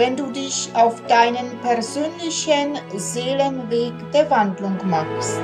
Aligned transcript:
wenn 0.00 0.16
du 0.16 0.30
dich 0.30 0.70
auf 0.72 1.04
deinen 1.08 1.60
persönlichen 1.60 2.78
Seelenweg 2.96 3.92
der 4.14 4.30
Wandlung 4.30 4.78
machst. 4.88 5.42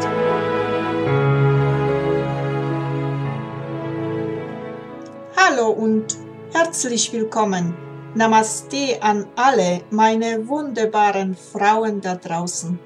Hallo 5.36 5.68
und 5.72 6.06
herzlich 6.54 7.12
willkommen. 7.12 7.76
Namaste 8.14 8.96
an 9.02 9.26
alle 9.36 9.82
meine 9.90 10.48
wunderbaren 10.48 11.36
Frauen 11.36 12.00
da 12.00 12.16
draußen. 12.16 12.78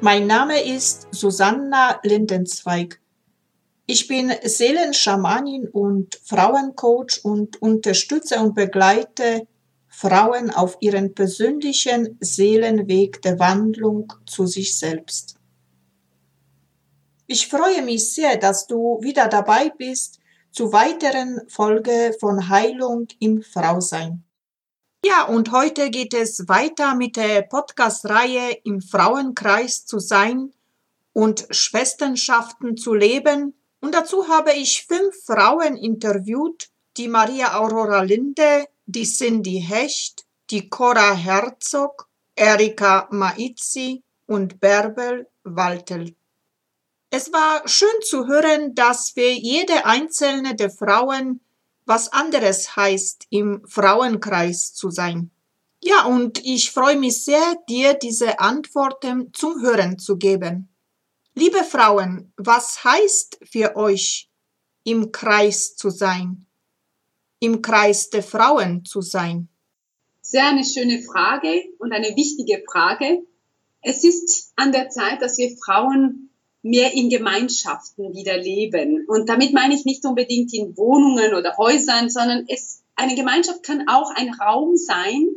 Mein 0.00 0.28
Name 0.28 0.62
ist 0.62 1.08
Susanna 1.10 1.98
Lindenzweig. 2.04 3.00
Ich 3.86 4.06
bin 4.06 4.32
Seelenschamanin 4.44 5.66
und 5.66 6.14
Frauencoach 6.22 7.24
und 7.24 7.60
unterstütze 7.60 8.38
und 8.38 8.54
begleite 8.54 9.48
Frauen 9.90 10.50
auf 10.50 10.76
ihren 10.80 11.14
persönlichen 11.14 12.16
Seelenweg 12.20 13.20
der 13.22 13.38
Wandlung 13.38 14.12
zu 14.24 14.46
sich 14.46 14.78
selbst. 14.78 15.34
Ich 17.26 17.48
freue 17.48 17.82
mich 17.82 18.14
sehr, 18.14 18.38
dass 18.38 18.66
du 18.66 18.98
wieder 19.02 19.28
dabei 19.28 19.70
bist 19.76 20.20
zu 20.52 20.72
weiteren 20.72 21.40
Folge 21.48 22.16
von 22.18 22.48
Heilung 22.48 23.08
im 23.18 23.42
Frausein. 23.42 24.24
Ja, 25.04 25.24
und 25.24 25.52
heute 25.52 25.90
geht 25.90 26.14
es 26.14 26.48
weiter 26.48 26.94
mit 26.94 27.16
der 27.16 27.42
Podcast-Reihe 27.42 28.58
im 28.64 28.80
Frauenkreis 28.80 29.86
zu 29.86 29.98
sein 29.98 30.52
und 31.12 31.46
Schwesternschaften 31.50 32.76
zu 32.76 32.94
leben. 32.94 33.54
Und 33.80 33.94
dazu 33.94 34.28
habe 34.28 34.52
ich 34.52 34.86
fünf 34.86 35.24
Frauen 35.24 35.76
interviewt, 35.76 36.68
die 36.96 37.08
Maria 37.08 37.58
Aurora 37.58 38.02
Linde, 38.02 38.66
die 38.92 39.04
Cindy 39.04 39.60
Hecht, 39.60 40.24
die 40.50 40.68
Cora 40.68 41.14
Herzog, 41.14 42.08
Erika 42.34 43.06
Maizzi 43.10 44.02
und 44.26 44.60
Bärbel 44.60 45.28
Waltel. 45.44 46.16
Es 47.10 47.32
war 47.32 47.66
schön 47.68 48.02
zu 48.02 48.26
hören, 48.26 48.74
dass 48.74 49.10
für 49.10 49.30
jede 49.30 49.84
einzelne 49.84 50.54
der 50.54 50.70
Frauen 50.70 51.40
was 51.86 52.12
anderes 52.12 52.76
heißt, 52.76 53.26
im 53.30 53.62
Frauenkreis 53.66 54.74
zu 54.74 54.90
sein. 54.90 55.30
Ja, 55.82 56.04
und 56.04 56.44
ich 56.44 56.70
freue 56.70 56.96
mich 56.96 57.24
sehr, 57.24 57.56
dir 57.68 57.94
diese 57.94 58.38
Antworten 58.38 59.32
zum 59.32 59.60
Hören 59.62 59.98
zu 59.98 60.16
geben. 60.16 60.68
Liebe 61.34 61.64
Frauen, 61.64 62.32
was 62.36 62.84
heißt 62.84 63.40
für 63.50 63.76
euch, 63.76 64.28
im 64.84 65.10
Kreis 65.10 65.74
zu 65.76 65.90
sein? 65.90 66.46
Im 67.40 67.62
Kreis 67.62 68.10
der 68.10 68.22
Frauen 68.22 68.84
zu 68.84 69.00
sein? 69.00 69.48
Sehr 70.22 70.46
eine 70.46 70.64
schöne 70.64 71.02
Frage 71.02 71.64
und 71.78 71.92
eine 71.92 72.14
wichtige 72.14 72.62
Frage. 72.70 73.22
Es 73.82 74.04
ist 74.04 74.52
an 74.56 74.72
der 74.72 74.90
Zeit, 74.90 75.22
dass 75.22 75.38
wir 75.38 75.56
Frauen 75.56 76.30
mehr 76.62 76.92
in 76.92 77.08
Gemeinschaften 77.08 78.12
wieder 78.14 78.36
leben. 78.36 79.06
Und 79.08 79.28
damit 79.28 79.54
meine 79.54 79.74
ich 79.74 79.86
nicht 79.86 80.04
unbedingt 80.04 80.52
in 80.52 80.76
Wohnungen 80.76 81.34
oder 81.34 81.56
Häusern, 81.56 82.10
sondern 82.10 82.44
es, 82.48 82.82
eine 82.94 83.14
Gemeinschaft 83.14 83.62
kann 83.62 83.88
auch 83.88 84.10
ein 84.14 84.34
Raum 84.34 84.76
sein, 84.76 85.28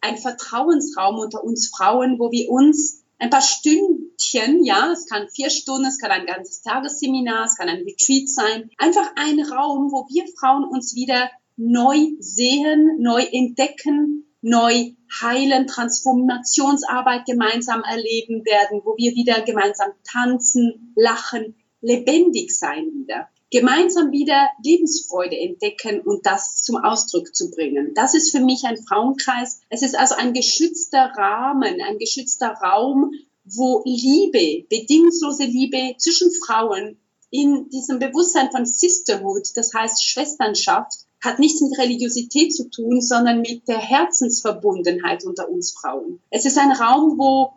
ein 0.00 0.16
Vertrauensraum 0.16 1.18
unter 1.18 1.44
uns 1.44 1.68
Frauen, 1.68 2.18
wo 2.18 2.32
wir 2.32 2.48
uns 2.50 3.02
ein 3.18 3.28
paar 3.28 3.42
Stündchen, 3.42 4.64
ja, 4.64 4.92
es 4.92 5.06
kann 5.06 5.28
vier 5.28 5.50
Stunden, 5.50 5.84
es 5.84 5.98
kann 5.98 6.10
ein 6.10 6.24
ganzes 6.24 6.62
Tagesseminar, 6.62 7.44
es 7.44 7.56
kann 7.56 7.68
ein 7.68 7.82
Retreat 7.82 8.28
sein, 8.28 8.70
einfach 8.78 9.12
ein 9.16 9.40
Raum, 9.40 9.92
wo 9.92 10.06
wir 10.08 10.24
Frauen 10.38 10.64
uns 10.64 10.94
wieder 10.94 11.30
neu 11.60 11.98
sehen, 12.20 12.96
neu 13.00 13.22
entdecken, 13.22 14.24
neu 14.40 14.92
heilen, 15.20 15.66
Transformationsarbeit 15.66 17.26
gemeinsam 17.26 17.82
erleben 17.82 18.44
werden, 18.46 18.80
wo 18.84 18.96
wir 18.96 19.14
wieder 19.14 19.42
gemeinsam 19.42 19.90
tanzen, 20.10 20.94
lachen, 20.96 21.54
lebendig 21.82 22.56
sein 22.56 22.86
wieder. 22.94 23.28
Gemeinsam 23.50 24.10
wieder 24.12 24.48
Lebensfreude 24.64 25.36
entdecken 25.36 26.00
und 26.00 26.24
das 26.24 26.62
zum 26.62 26.76
Ausdruck 26.76 27.34
zu 27.34 27.50
bringen. 27.50 27.92
Das 27.94 28.14
ist 28.14 28.30
für 28.30 28.40
mich 28.40 28.62
ein 28.64 28.78
Frauenkreis. 28.78 29.60
Es 29.68 29.82
ist 29.82 29.98
also 29.98 30.14
ein 30.14 30.32
geschützter 30.32 31.12
Rahmen, 31.16 31.82
ein 31.82 31.98
geschützter 31.98 32.52
Raum, 32.52 33.10
wo 33.44 33.82
Liebe, 33.84 34.66
bedingungslose 34.70 35.44
Liebe 35.44 35.96
zwischen 35.98 36.30
Frauen 36.46 36.98
in 37.30 37.68
diesem 37.68 37.98
Bewusstsein 37.98 38.50
von 38.50 38.64
Sisterhood, 38.64 39.48
das 39.56 39.74
heißt 39.74 40.04
Schwesternschaft, 40.04 41.06
hat 41.20 41.38
nichts 41.38 41.60
mit 41.60 41.78
Religiosität 41.78 42.54
zu 42.54 42.70
tun, 42.70 43.00
sondern 43.00 43.42
mit 43.42 43.68
der 43.68 43.78
Herzensverbundenheit 43.78 45.24
unter 45.24 45.48
uns 45.48 45.72
Frauen. 45.72 46.20
Es 46.30 46.46
ist 46.46 46.58
ein 46.58 46.72
Raum, 46.72 47.18
wo 47.18 47.52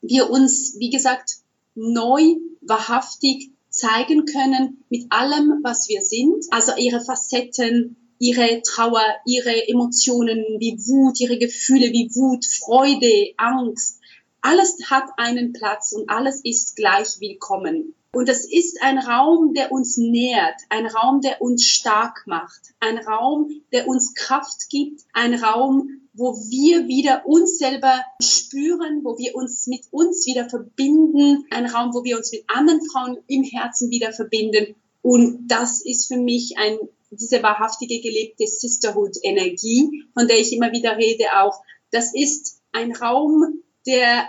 wir 0.00 0.30
uns, 0.30 0.76
wie 0.78 0.90
gesagt, 0.90 1.38
neu, 1.74 2.36
wahrhaftig 2.60 3.50
zeigen 3.70 4.24
können 4.24 4.84
mit 4.88 5.06
allem, 5.10 5.60
was 5.62 5.88
wir 5.88 6.02
sind, 6.02 6.44
also 6.50 6.72
ihre 6.76 7.00
Facetten, 7.00 7.96
ihre 8.18 8.62
Trauer, 8.62 9.04
ihre 9.26 9.68
Emotionen 9.68 10.44
wie 10.58 10.78
Wut, 10.78 11.20
ihre 11.20 11.38
Gefühle 11.38 11.92
wie 11.92 12.10
Wut, 12.14 12.44
Freude, 12.44 13.32
Angst. 13.36 14.00
Alles 14.40 14.76
hat 14.88 15.10
einen 15.16 15.52
Platz 15.52 15.92
und 15.92 16.08
alles 16.08 16.40
ist 16.44 16.76
gleich 16.76 17.20
willkommen. 17.20 17.94
Und 18.12 18.28
es 18.28 18.50
ist 18.50 18.82
ein 18.82 18.98
Raum, 18.98 19.52
der 19.52 19.70
uns 19.70 19.98
nährt, 19.98 20.60
ein 20.70 20.86
Raum, 20.86 21.20
der 21.20 21.42
uns 21.42 21.66
stark 21.66 22.26
macht, 22.26 22.74
ein 22.80 22.98
Raum, 22.98 23.50
der 23.70 23.86
uns 23.86 24.14
Kraft 24.14 24.70
gibt, 24.70 25.02
ein 25.12 25.34
Raum, 25.34 26.00
wo 26.14 26.34
wir 26.34 26.88
wieder 26.88 27.26
uns 27.26 27.58
selber 27.58 28.02
spüren, 28.20 29.04
wo 29.04 29.18
wir 29.18 29.36
uns 29.36 29.66
mit 29.66 29.82
uns 29.90 30.26
wieder 30.26 30.48
verbinden, 30.48 31.46
ein 31.50 31.66
Raum, 31.66 31.94
wo 31.94 32.02
wir 32.02 32.16
uns 32.16 32.32
mit 32.32 32.44
anderen 32.48 32.80
Frauen 32.90 33.18
im 33.28 33.44
Herzen 33.44 33.90
wieder 33.90 34.12
verbinden. 34.12 34.74
Und 35.02 35.46
das 35.48 35.80
ist 35.82 36.08
für 36.08 36.16
mich 36.16 36.56
ein, 36.58 36.78
diese 37.10 37.42
wahrhaftige 37.42 38.00
gelebte 38.00 38.46
Sisterhood-Energie, 38.46 40.04
von 40.14 40.26
der 40.26 40.38
ich 40.40 40.52
immer 40.52 40.72
wieder 40.72 40.96
rede 40.96 41.24
auch. 41.36 41.62
Das 41.92 42.14
ist 42.14 42.60
ein 42.72 42.92
Raum, 42.96 43.62
der 43.86 44.28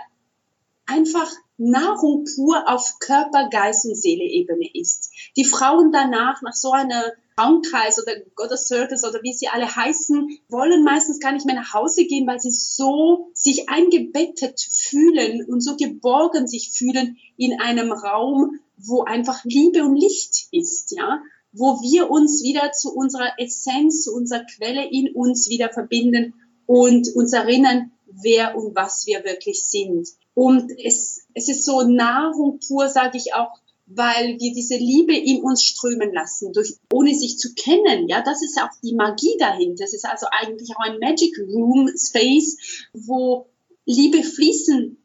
einfach 0.90 1.30
Nahrung 1.56 2.24
pur 2.24 2.64
auf 2.66 2.98
Körper, 3.00 3.48
Geist 3.50 3.84
und 3.84 3.94
Seele-Ebene 3.94 4.68
ist. 4.74 5.12
Die 5.36 5.44
Frauen 5.44 5.92
danach, 5.92 6.42
nach 6.42 6.54
so 6.54 6.72
einer 6.72 7.12
Frauenkreis 7.36 8.02
oder 8.02 8.12
Goddess 8.34 8.66
Circus 8.66 9.04
oder 9.04 9.22
wie 9.22 9.32
sie 9.32 9.48
alle 9.48 9.74
heißen, 9.74 10.38
wollen 10.48 10.84
meistens 10.84 11.20
gar 11.20 11.32
nicht 11.32 11.46
mehr 11.46 11.54
nach 11.54 11.72
Hause 11.74 12.04
gehen, 12.04 12.26
weil 12.26 12.40
sie 12.40 12.50
so 12.50 13.30
sich 13.34 13.68
eingebettet 13.68 14.60
fühlen 14.60 15.46
und 15.46 15.60
so 15.60 15.76
geborgen 15.76 16.46
sich 16.46 16.72
fühlen 16.72 17.18
in 17.36 17.60
einem 17.60 17.92
Raum, 17.92 18.58
wo 18.76 19.04
einfach 19.04 19.44
Liebe 19.44 19.84
und 19.84 19.96
Licht 19.96 20.48
ist, 20.52 20.92
ja, 20.92 21.20
wo 21.52 21.80
wir 21.82 22.10
uns 22.10 22.42
wieder 22.42 22.72
zu 22.72 22.94
unserer 22.94 23.38
Essenz, 23.38 24.04
zu 24.04 24.14
unserer 24.14 24.44
Quelle 24.44 24.88
in 24.90 25.14
uns 25.14 25.48
wieder 25.48 25.70
verbinden 25.70 26.34
und 26.66 27.08
uns 27.14 27.32
erinnern, 27.32 27.92
wer 28.22 28.56
und 28.56 28.74
was 28.74 29.06
wir 29.06 29.24
wirklich 29.24 29.62
sind. 29.64 30.08
Und 30.40 30.72
es, 30.82 31.26
es 31.34 31.50
ist 31.50 31.66
so 31.66 31.82
Nahrung 31.82 32.60
pur, 32.66 32.88
sage 32.88 33.18
ich 33.18 33.34
auch, 33.34 33.60
weil 33.84 34.38
wir 34.40 34.54
diese 34.54 34.76
Liebe 34.76 35.14
in 35.14 35.42
uns 35.42 35.62
strömen 35.62 36.14
lassen, 36.14 36.54
durch, 36.54 36.76
ohne 36.90 37.14
sich 37.14 37.36
zu 37.36 37.52
kennen. 37.52 38.08
Ja, 38.08 38.22
das 38.22 38.42
ist 38.42 38.58
auch 38.58 38.70
die 38.82 38.94
Magie 38.94 39.36
dahinter. 39.38 39.84
Das 39.84 39.92
ist 39.92 40.06
also 40.06 40.28
eigentlich 40.30 40.70
auch 40.74 40.80
ein 40.80 40.98
Magic 40.98 41.36
Room 41.52 41.90
Space, 41.94 42.56
wo 42.94 43.48
Liebe 43.84 44.22
fließen 44.22 44.96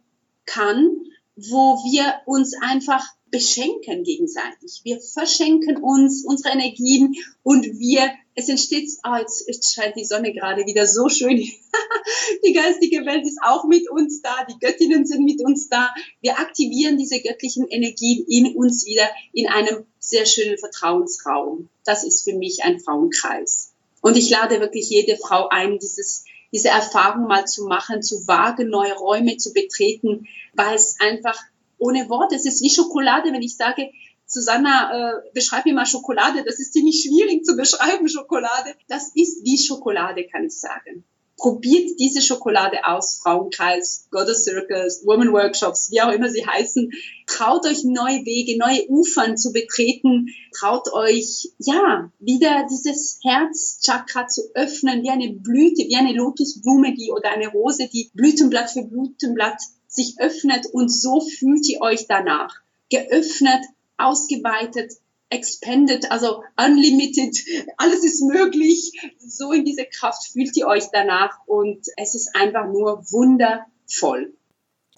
kann, 0.45 0.89
wo 1.35 1.83
wir 1.83 2.13
uns 2.25 2.53
einfach 2.61 3.05
beschenken 3.29 4.05
gegenseitig. 4.05 4.83
Wir 4.85 5.01
verschenken 5.01 5.83
uns 5.83 6.23
unsere 6.23 6.53
Energien 6.53 7.13
und 7.43 7.65
wir, 7.77 8.09
es 8.35 8.49
entsteht, 8.49 8.89
oh, 9.07 9.15
jetzt, 9.15 9.47
jetzt 9.47 9.73
scheint 9.73 9.95
die 9.95 10.03
Sonne 10.03 10.33
gerade 10.33 10.65
wieder 10.65 10.85
so 10.85 11.07
schön. 11.07 11.37
die 12.45 12.53
geistige 12.53 13.05
Welt 13.05 13.25
ist 13.25 13.39
auch 13.41 13.63
mit 13.63 13.89
uns 13.89 14.21
da, 14.21 14.45
die 14.49 14.59
Göttinnen 14.59 15.05
sind 15.05 15.23
mit 15.23 15.41
uns 15.41 15.69
da. 15.69 15.93
Wir 16.21 16.37
aktivieren 16.37 16.97
diese 16.97 17.21
göttlichen 17.21 17.65
Energien 17.69 18.25
in 18.27 18.55
uns 18.55 18.85
wieder 18.85 19.07
in 19.31 19.47
einem 19.47 19.85
sehr 19.99 20.25
schönen 20.25 20.57
Vertrauensraum. 20.57 21.69
Das 21.85 22.03
ist 22.03 22.25
für 22.25 22.33
mich 22.33 22.63
ein 22.63 22.79
Frauenkreis. 22.79 23.73
Und 24.01 24.17
ich 24.17 24.29
lade 24.29 24.59
wirklich 24.59 24.89
jede 24.89 25.15
Frau 25.15 25.47
ein, 25.47 25.79
dieses, 25.79 26.25
diese 26.51 26.67
Erfahrung 26.67 27.27
mal 27.27 27.47
zu 27.47 27.65
machen, 27.65 28.03
zu 28.03 28.27
wagen, 28.27 28.69
neue 28.69 28.93
Räume 28.95 29.37
zu 29.37 29.53
betreten, 29.53 30.27
weil 30.53 30.75
es 30.75 30.97
einfach 30.99 31.41
ohne 31.77 32.09
Worte. 32.09 32.35
Es 32.35 32.45
ist 32.45 32.61
wie 32.61 32.69
Schokolade, 32.69 33.31
wenn 33.31 33.41
ich 33.41 33.55
sage, 33.55 33.89
Susanna, 34.25 34.91
äh, 34.91 35.31
beschreib 35.33 35.65
mir 35.65 35.73
mal 35.73 35.85
Schokolade. 35.85 36.43
Das 36.43 36.59
ist 36.59 36.73
ziemlich 36.73 37.03
schwierig 37.03 37.45
zu 37.45 37.55
beschreiben, 37.55 38.07
Schokolade. 38.07 38.75
Das 38.87 39.11
ist 39.13 39.45
wie 39.45 39.57
Schokolade, 39.57 40.27
kann 40.27 40.45
ich 40.45 40.59
sagen. 40.59 41.05
Probiert 41.37 41.99
diese 41.99 42.21
Schokolade 42.21 42.85
aus, 42.85 43.19
Frauenkreis, 43.21 44.07
Goddess 44.09 44.45
Circles, 44.45 45.05
Woman 45.05 45.33
Workshops, 45.33 45.91
wie 45.91 46.01
auch 46.01 46.11
immer 46.11 46.29
sie 46.29 46.45
heißen. 46.45 46.91
Traut 47.27 47.65
euch 47.65 47.83
neue 47.83 48.25
Wege, 48.25 48.57
neue 48.57 48.87
Ufern 48.87 49.35
zu 49.35 49.51
betreten. 49.51 50.29
Traut 50.57 50.93
euch, 50.93 51.51
ja, 51.59 52.09
wieder 52.19 52.65
dieses 52.69 53.19
Herzchakra 53.21 54.27
zu 54.27 54.43
öffnen, 54.53 55.03
wie 55.03 55.09
eine 55.09 55.33
Blüte, 55.33 55.83
wie 55.83 55.97
eine 55.97 56.13
Lotusblume, 56.13 56.93
die 56.95 57.11
oder 57.11 57.31
eine 57.31 57.49
Rose, 57.49 57.89
die 57.93 58.09
Blütenblatt 58.13 58.71
für 58.71 58.83
Blütenblatt 58.83 59.59
sich 59.87 60.15
öffnet 60.19 60.67
und 60.71 60.89
so 60.89 61.19
fühlt 61.19 61.67
ihr 61.67 61.81
euch 61.81 62.07
danach. 62.07 62.55
Geöffnet, 62.89 63.65
ausgeweitet, 63.97 64.93
expanded, 65.29 66.11
also 66.11 66.43
unlimited, 66.57 67.37
alles 67.77 68.03
ist 68.03 68.21
möglich. 68.21 68.91
So 69.17 69.51
in 69.51 69.65
dieser 69.65 69.85
Kraft 69.85 70.27
fühlt 70.27 70.55
ihr 70.55 70.67
euch 70.67 70.85
danach 70.91 71.39
und 71.45 71.85
es 71.97 72.15
ist 72.15 72.35
einfach 72.35 72.67
nur 72.67 73.03
wundervoll. 73.11 74.33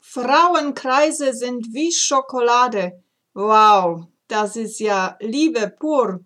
Frauenkreise 0.02 1.34
sind 1.34 1.74
wie 1.74 1.92
Schokolade. 1.92 3.04
Wow, 3.34 4.08
das 4.28 4.56
ist 4.56 4.80
ja 4.80 5.18
Liebe 5.20 5.70
pur. 5.70 6.22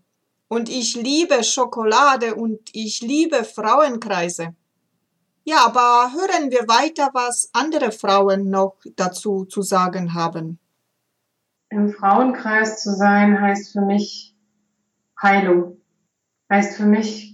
Und 0.48 0.70
ich 0.70 0.96
liebe 0.96 1.44
Schokolade 1.44 2.36
und 2.36 2.60
ich 2.74 3.02
liebe 3.02 3.46
Frauenkreise. 3.46 4.54
Ja, 5.44 5.66
aber 5.66 6.12
hören 6.14 6.52
wir 6.52 6.68
weiter, 6.68 7.10
was 7.14 7.50
andere 7.54 7.92
Frauen 7.92 8.50
noch 8.50 8.76
dazu 8.96 9.46
zu 9.46 9.62
sagen 9.62 10.14
haben. 10.14 10.60
Im 11.72 11.88
Frauenkreis 11.90 12.84
zu 12.84 12.94
sein 12.94 13.40
heißt 13.40 13.72
für 13.72 13.80
mich 13.80 14.36
Heilung, 15.22 15.78
heißt 16.50 16.76
für 16.76 16.86
mich 16.86 17.34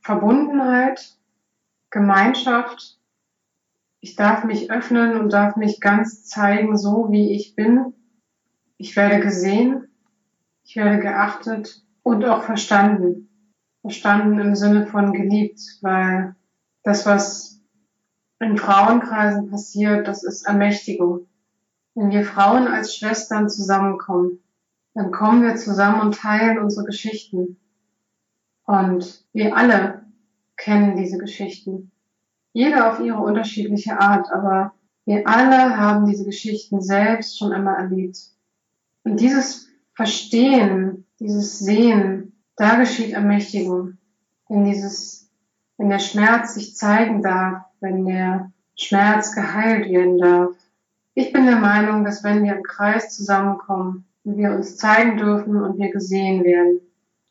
Verbundenheit, 0.00 1.16
Gemeinschaft. 1.90 2.98
Ich 4.00 4.16
darf 4.16 4.42
mich 4.42 4.72
öffnen 4.72 5.20
und 5.20 5.32
darf 5.32 5.54
mich 5.54 5.80
ganz 5.80 6.24
zeigen, 6.24 6.76
so 6.76 7.12
wie 7.12 7.32
ich 7.36 7.54
bin. 7.54 7.94
Ich 8.78 8.96
werde 8.96 9.20
gesehen, 9.20 9.86
ich 10.64 10.74
werde 10.74 10.98
geachtet 10.98 11.84
und 12.02 12.24
auch 12.24 12.42
verstanden. 12.42 13.28
Verstanden 13.82 14.40
im 14.40 14.56
Sinne 14.56 14.88
von 14.88 15.12
geliebt, 15.12 15.60
weil 15.82 16.34
das, 16.82 17.06
was 17.06 17.60
in 18.40 18.56
Frauenkreisen 18.56 19.50
passiert, 19.50 20.08
das 20.08 20.24
ist 20.24 20.48
Ermächtigung. 20.48 21.28
Wenn 21.98 22.12
wir 22.12 22.24
Frauen 22.24 22.68
als 22.68 22.94
Schwestern 22.94 23.50
zusammenkommen, 23.50 24.38
dann 24.94 25.10
kommen 25.10 25.42
wir 25.42 25.56
zusammen 25.56 26.00
und 26.00 26.14
teilen 26.14 26.60
unsere 26.60 26.86
Geschichten. 26.86 27.56
Und 28.64 29.24
wir 29.32 29.56
alle 29.56 30.06
kennen 30.56 30.96
diese 30.96 31.18
Geschichten. 31.18 31.90
Jeder 32.52 32.92
auf 32.92 33.00
ihre 33.00 33.18
unterschiedliche 33.18 33.98
Art, 33.98 34.30
aber 34.30 34.74
wir 35.06 35.26
alle 35.26 35.76
haben 35.76 36.06
diese 36.06 36.24
Geschichten 36.24 36.80
selbst 36.80 37.36
schon 37.36 37.52
einmal 37.52 37.80
erlebt. 37.80 38.16
Und 39.02 39.18
dieses 39.18 39.66
Verstehen, 39.92 41.04
dieses 41.18 41.58
Sehen, 41.58 42.40
da 42.54 42.76
geschieht 42.76 43.10
Ermächtigung. 43.10 43.98
Wenn 44.48 44.64
dieses, 44.64 45.28
wenn 45.78 45.88
der 45.88 45.98
Schmerz 45.98 46.54
sich 46.54 46.76
zeigen 46.76 47.24
darf, 47.24 47.64
wenn 47.80 48.06
der 48.06 48.52
Schmerz 48.76 49.34
geheilt 49.34 49.90
werden 49.90 50.18
darf, 50.18 50.50
ich 51.18 51.32
bin 51.32 51.46
der 51.46 51.56
Meinung, 51.58 52.04
dass 52.04 52.22
wenn 52.22 52.44
wir 52.44 52.54
im 52.54 52.62
Kreis 52.62 53.16
zusammenkommen 53.16 54.06
und 54.22 54.36
wir 54.36 54.52
uns 54.52 54.76
zeigen 54.76 55.16
dürfen 55.16 55.60
und 55.60 55.76
wir 55.76 55.90
gesehen 55.90 56.44
werden, 56.44 56.80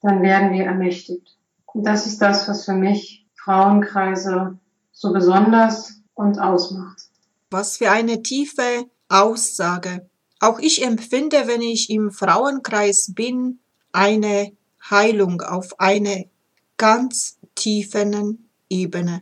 dann 0.02 0.22
werden 0.22 0.52
wir 0.52 0.66
ermächtigt. 0.66 1.38
Und 1.68 1.86
das 1.86 2.06
ist 2.06 2.22
das, 2.22 2.50
was 2.50 2.66
für 2.66 2.74
mich 2.74 3.26
Frauenkreise 3.36 4.60
so 4.92 5.14
besonders 5.14 6.02
und 6.16 6.38
ausmacht. 6.38 7.02
Was 7.50 7.78
für 7.78 7.90
eine 7.90 8.22
tiefe 8.22 8.88
Aussage. 9.08 10.10
Auch 10.42 10.60
ich 10.60 10.84
empfinde, 10.84 11.44
wenn 11.48 11.62
ich 11.62 11.90
im 11.90 12.12
Frauenkreis 12.12 13.14
bin, 13.16 13.60
eine 13.94 14.52
Heilung 14.90 15.42
auf 15.42 15.80
eine 15.80 16.30
ganz 16.76 17.40
tiefen 17.56 18.50
Ebene. 18.68 19.22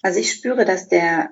Also 0.00 0.18
ich 0.18 0.32
spüre, 0.32 0.64
dass 0.64 0.88
der 0.88 1.30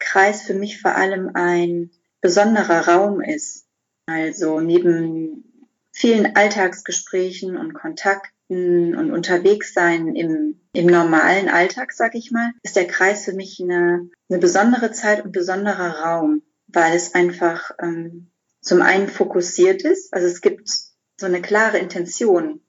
Kreis 0.00 0.42
für 0.42 0.54
mich 0.54 0.80
vor 0.80 0.96
allem 0.96 1.30
ein 1.34 1.90
besonderer 2.20 2.88
Raum 2.88 3.20
ist. 3.20 3.66
Also 4.06 4.58
neben 4.58 5.68
vielen 5.92 6.34
Alltagsgesprächen 6.34 7.56
und 7.56 7.74
Kontakten 7.74 8.96
und 8.96 9.12
Unterwegssein 9.12 10.16
im, 10.16 10.60
im 10.72 10.86
normalen 10.86 11.48
Alltag, 11.48 11.92
sag 11.92 12.16
ich 12.16 12.32
mal, 12.32 12.50
ist 12.62 12.74
der 12.74 12.88
Kreis 12.88 13.24
für 13.24 13.32
mich 13.32 13.60
eine, 13.62 14.08
eine 14.28 14.38
besondere 14.38 14.90
Zeit 14.90 15.24
und 15.24 15.32
besonderer 15.32 16.00
Raum, 16.00 16.42
weil 16.66 16.96
es 16.96 17.14
einfach 17.14 17.70
ähm, 17.80 18.30
zum 18.60 18.82
einen 18.82 19.08
fokussiert 19.08 19.82
ist, 19.82 20.12
also 20.12 20.26
es 20.26 20.40
gibt 20.40 20.68
so 20.68 21.26
eine 21.26 21.40
klare 21.40 21.78
Intention 21.78 22.60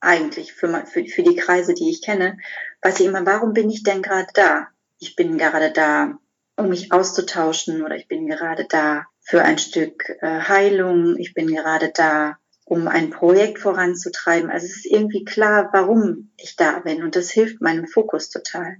eigentlich 0.00 0.52
für, 0.52 0.84
für, 0.86 1.04
für 1.06 1.22
die 1.22 1.36
Kreise, 1.36 1.74
die 1.74 1.90
ich 1.90 2.02
kenne, 2.02 2.38
weiß 2.82 3.00
ich 3.00 3.06
immer, 3.06 3.24
warum 3.26 3.52
bin 3.52 3.70
ich 3.70 3.82
denn 3.82 4.02
gerade 4.02 4.28
da? 4.34 4.68
Ich 4.98 5.16
bin 5.16 5.38
gerade 5.38 5.72
da, 5.72 6.18
um 6.58 6.68
mich 6.68 6.92
auszutauschen 6.92 7.82
oder 7.82 7.96
ich 7.96 8.08
bin 8.08 8.26
gerade 8.26 8.66
da 8.68 9.06
für 9.20 9.42
ein 9.42 9.58
Stück 9.58 10.08
äh, 10.20 10.40
Heilung, 10.40 11.16
ich 11.16 11.34
bin 11.34 11.46
gerade 11.46 11.90
da, 11.94 12.38
um 12.64 12.88
ein 12.88 13.10
Projekt 13.10 13.60
voranzutreiben. 13.60 14.50
Also 14.50 14.66
es 14.66 14.76
ist 14.76 14.86
irgendwie 14.86 15.24
klar, 15.24 15.70
warum 15.72 16.32
ich 16.36 16.56
da 16.56 16.80
bin 16.80 17.02
und 17.02 17.16
das 17.16 17.30
hilft 17.30 17.60
meinem 17.60 17.86
Fokus 17.86 18.28
total. 18.28 18.76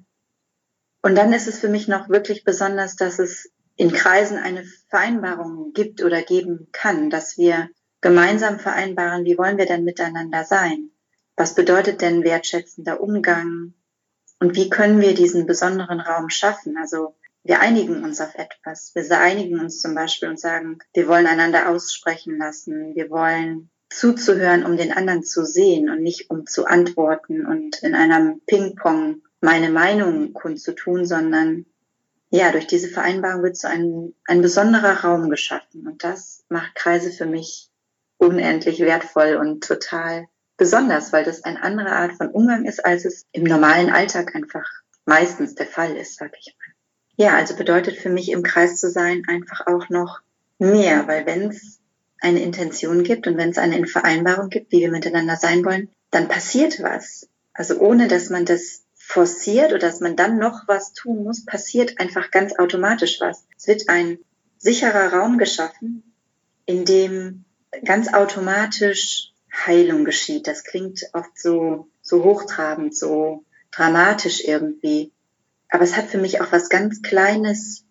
Und 1.02 1.14
dann 1.14 1.32
ist 1.32 1.46
es 1.46 1.58
für 1.58 1.69
mich 1.69 1.88
noch 1.88 2.08
wirklich 2.08 2.44
besonders, 2.44 2.96
dass 2.96 3.19
es 3.19 3.50
in 3.76 3.92
Kreisen 3.92 4.36
eine 4.38 4.64
Vereinbarung 4.88 5.72
gibt 5.72 6.02
oder 6.02 6.22
geben 6.22 6.69
kann, 6.72 7.10
dass 7.10 7.38
wir 7.38 7.70
gemeinsam 8.00 8.58
vereinbaren, 8.58 9.25
wie 9.25 9.38
wollen 9.38 9.56
wir 9.56 9.66
denn 9.66 9.84
miteinander 9.84 10.44
sein? 10.44 10.90
Was 11.36 11.54
bedeutet 11.54 12.00
denn 12.00 12.25
wertschätzender 12.25 13.00
Umgang? 13.00 13.75
Und 14.40 14.56
wie 14.56 14.69
können 14.69 15.00
wir 15.00 15.14
diesen 15.14 15.46
besonderen 15.46 16.00
Raum 16.00 16.30
schaffen? 16.30 16.76
Also 16.76 17.14
wir 17.48 17.60
einigen 17.60 18.04
uns 18.04 18.20
auf 18.20 18.34
etwas. 18.34 18.94
Wir 18.94 19.18
einigen 19.18 19.58
uns 19.58 19.80
zum 19.80 19.94
Beispiel 19.94 20.28
und 20.28 20.38
sagen, 20.38 20.80
wir 20.92 21.08
wollen 21.08 21.26
einander 21.26 21.70
aussprechen 21.70 22.37
lassen. 22.37 22.94
Wir 22.94 23.08
wollen 23.08 23.70
zuzuhören, 23.88 24.66
um 24.66 24.76
den 24.76 24.92
anderen 24.92 25.23
zu 25.23 25.46
sehen 25.46 25.88
und 25.88 26.02
nicht 26.02 26.28
um 26.28 26.46
zu 26.46 26.66
antworten 26.66 27.46
und 27.46 27.82
in 27.82 27.94
einem 27.94 28.42
Ping-Pong 28.46 29.23
meine 29.40 29.70
Meinung 29.70 30.34
kundzutun, 30.34 31.06
sondern 31.06 31.64
ja, 32.28 32.52
durch 32.52 32.66
diese 32.66 32.88
Vereinbarung 32.88 33.42
wird 33.42 33.56
so 33.56 33.66
ein, 33.66 34.12
ein 34.26 34.42
besonderer 34.42 35.02
Raum 35.02 35.30
geschaffen. 35.30 35.87
Und 35.87 36.04
das 36.04 36.44
macht 36.50 36.75
Kreise 36.75 37.11
für 37.11 37.25
mich 37.25 37.70
unendlich 38.18 38.80
wertvoll 38.80 39.37
und 39.37 39.64
total 39.64 40.26
besonders, 40.58 41.14
weil 41.14 41.25
das 41.25 41.44
eine 41.44 41.62
andere 41.62 41.92
Art 41.92 42.12
von 42.12 42.28
Umgang 42.28 42.66
ist, 42.66 42.84
als 42.84 43.06
es 43.06 43.25
im 43.32 43.44
normalen 43.44 43.88
Alltag 43.88 44.34
einfach 44.34 44.68
meistens 45.06 45.54
der 45.54 45.66
Fall 45.66 45.96
ist, 45.96 46.18
sag 46.18 46.32
ich 46.38 46.54
mal. 46.58 46.77
Ja, 47.18 47.34
also 47.37 47.56
bedeutet 47.56 47.96
für 47.96 48.10
mich 48.10 48.30
im 48.30 48.44
Kreis 48.44 48.76
zu 48.76 48.90
sein 48.90 49.25
einfach 49.26 49.66
auch 49.66 49.88
noch 49.88 50.20
mehr, 50.60 51.08
weil 51.08 51.26
wenn 51.26 51.50
es 51.50 51.80
eine 52.20 52.40
Intention 52.40 53.02
gibt 53.02 53.26
und 53.26 53.37
wenn 53.37 53.50
es 53.50 53.58
eine 53.58 53.84
Vereinbarung 53.88 54.50
gibt, 54.50 54.70
wie 54.70 54.80
wir 54.80 54.90
miteinander 54.90 55.34
sein 55.34 55.64
wollen, 55.64 55.88
dann 56.12 56.28
passiert 56.28 56.80
was. 56.80 57.28
Also 57.52 57.80
ohne 57.80 58.06
dass 58.06 58.30
man 58.30 58.44
das 58.44 58.84
forciert 58.94 59.70
oder 59.70 59.80
dass 59.80 59.98
man 59.98 60.14
dann 60.14 60.38
noch 60.38 60.68
was 60.68 60.92
tun 60.92 61.25
muss, 61.25 61.44
passiert 61.44 61.98
einfach 61.98 62.30
ganz 62.30 62.56
automatisch 62.56 63.20
was. 63.20 63.44
Es 63.56 63.66
wird 63.66 63.88
ein 63.88 64.18
sicherer 64.56 65.12
Raum 65.12 65.38
geschaffen, 65.38 66.14
in 66.66 66.84
dem 66.84 67.44
ganz 67.84 68.14
automatisch 68.14 69.32
Heilung 69.52 70.04
geschieht. 70.04 70.46
Das 70.46 70.62
klingt 70.62 71.04
oft 71.14 71.37
so, 71.37 71.88
so 72.00 72.22
hochtrabend, 72.22 72.96
so 72.96 73.44
dramatisch 73.72 74.44
irgendwie. 74.44 75.10
Aber 75.68 75.84
es 75.84 75.96
hat 75.96 76.08
für 76.08 76.18
mich 76.18 76.40
auch 76.40 76.52
was 76.52 76.68
ganz 76.68 77.02
Kleines, 77.02 77.84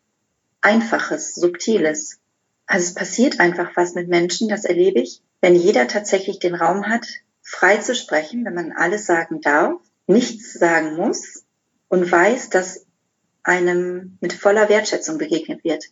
Einfaches, 0.62 1.36
Subtiles. 1.36 2.20
Also 2.66 2.88
es 2.88 2.94
passiert 2.94 3.40
einfach 3.40 3.72
was 3.76 3.94
mit 3.94 4.08
Menschen, 4.10 4.50
das 4.50 4.66
erlebe 4.66 5.00
ich, 5.00 5.22
wenn 5.40 5.56
jeder 5.56 5.88
tatsächlich 5.88 6.40
den 6.40 6.56
Raum 6.56 6.88
hat, 6.90 7.08
frei 7.42 7.78
zu 7.78 7.96
sprechen, 7.96 8.44
wenn 8.44 8.56
man 8.56 8.74
alles 8.74 9.06
sagen 9.06 9.40
darf, 9.42 9.80
nichts 10.08 10.54
sagen 10.54 10.96
muss 10.96 11.46
und 11.88 12.12
weiß, 12.12 12.50
dass 12.50 12.86
einem 13.44 14.18
mit 14.20 14.34
voller 14.34 14.68
Wertschätzung 14.68 15.18
begegnet 15.18 15.64
wird. 15.64 15.86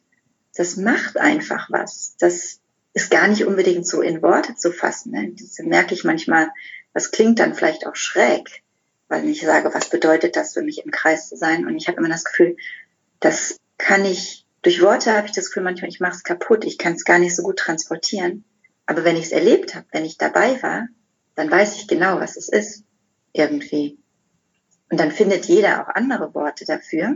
Das 0.56 0.76
macht 0.76 1.18
einfach 1.18 1.70
was. 1.70 2.16
Das 2.20 2.60
ist 2.94 3.12
gar 3.12 3.28
nicht 3.28 3.46
unbedingt 3.46 3.88
so 3.88 4.02
in 4.02 4.22
Worte 4.22 4.56
zu 4.56 4.72
fassen. 4.72 5.12
Ne? 5.12 5.34
Das 5.40 5.60
merke 5.60 5.94
ich 5.94 6.04
manchmal, 6.04 6.50
das 6.94 7.12
klingt 7.12 7.40
dann 7.40 7.54
vielleicht 7.54 7.88
auch 7.88 7.96
schräg 7.96 8.64
weil 9.08 9.28
ich 9.30 9.42
sage, 9.42 9.74
was 9.74 9.90
bedeutet 9.90 10.36
das 10.36 10.54
für 10.54 10.62
mich 10.62 10.84
im 10.84 10.92
Kreis 10.92 11.30
zu 11.30 11.38
sein? 11.38 11.66
Und 11.66 11.76
ich 11.78 11.88
habe 11.88 11.98
immer 11.98 12.10
das 12.10 12.24
Gefühl, 12.24 12.58
das 13.20 13.60
kann 13.78 14.06
ich 14.06 14.46
Durch 14.66 14.82
Worte 14.82 15.14
habe 15.14 15.28
ich 15.28 15.34
das 15.34 15.48
Gefühl 15.48 15.62
manchmal, 15.62 15.90
ich 15.90 16.00
mache 16.00 16.16
es 16.16 16.24
kaputt, 16.24 16.66
ich 16.66 16.80
kann 16.80 16.94
es 16.94 17.06
gar 17.06 17.20
nicht 17.20 17.36
so 17.36 17.44
gut 17.44 17.58
transportieren. 17.58 18.46
Aber 18.88 19.04
wenn 19.04 19.16
ich 19.16 19.26
es 19.26 19.32
erlebt 19.32 19.76
habe, 19.76 19.86
wenn 19.92 20.06
ich 20.06 20.18
dabei 20.18 20.60
war, 20.64 20.88
dann 21.36 21.52
weiß 21.52 21.76
ich 21.76 21.88
genau, 21.88 22.20
was 22.20 22.36
es 22.36 22.50
ist. 22.50 22.84
Irgendwie. 23.32 24.00
Und 24.90 25.00
dann 25.00 25.12
findet 25.12 25.46
jeder 25.46 25.84
auch 25.84 25.94
andere 25.94 26.34
Worte 26.34 26.66
dafür. 26.66 27.16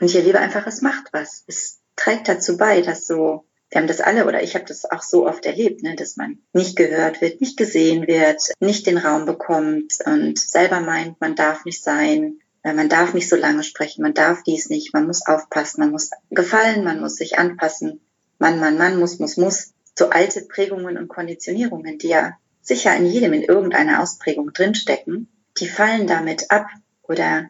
Und 0.00 0.06
ich 0.06 0.16
erlebe 0.16 0.38
einfach, 0.38 0.66
es 0.66 0.82
macht 0.82 1.12
was. 1.12 1.44
Es 1.46 1.80
trägt 1.96 2.28
dazu 2.28 2.58
bei, 2.58 2.82
dass 2.82 3.06
so, 3.06 3.46
wir 3.72 3.80
haben 3.80 3.88
das 3.88 4.02
alle 4.02 4.26
oder 4.26 4.42
ich 4.42 4.54
habe 4.54 4.66
das 4.66 4.84
auch 4.84 5.02
so 5.02 5.26
oft 5.26 5.46
erlebt, 5.46 5.82
ne, 5.82 5.96
dass 5.96 6.18
man 6.18 6.38
nicht 6.52 6.76
gehört 6.76 7.22
wird, 7.22 7.40
nicht 7.40 7.56
gesehen 7.56 8.06
wird, 8.06 8.42
nicht 8.60 8.86
den 8.86 8.98
Raum 8.98 9.24
bekommt 9.24 9.94
und 10.04 10.38
selber 10.38 10.80
meint, 10.80 11.18
man 11.22 11.34
darf 11.34 11.64
nicht 11.64 11.82
sein, 11.82 12.40
äh, 12.64 12.74
man 12.74 12.90
darf 12.90 13.14
nicht 13.14 13.30
so 13.30 13.36
lange 13.36 13.64
sprechen, 13.64 14.02
man 14.02 14.12
darf 14.12 14.42
dies 14.42 14.68
nicht, 14.68 14.92
man 14.92 15.06
muss 15.06 15.26
aufpassen, 15.26 15.80
man 15.80 15.90
muss 15.90 16.10
gefallen, 16.30 16.84
man 16.84 17.00
muss 17.00 17.16
sich 17.16 17.38
anpassen, 17.38 18.02
man, 18.38 18.60
man, 18.60 18.76
man 18.76 18.98
muss, 18.98 19.18
muss, 19.18 19.38
muss. 19.38 19.72
So 19.98 20.10
alte 20.10 20.42
Prägungen 20.42 20.98
und 20.98 21.08
Konditionierungen, 21.08 21.96
die 21.96 22.08
ja 22.08 22.36
sicher 22.60 22.94
in 22.94 23.06
jedem 23.06 23.32
in 23.32 23.42
irgendeiner 23.42 24.02
Ausprägung 24.02 24.52
drinstecken, 24.52 25.28
die 25.58 25.68
fallen 25.68 26.06
damit 26.06 26.50
ab 26.50 26.66
oder 27.02 27.48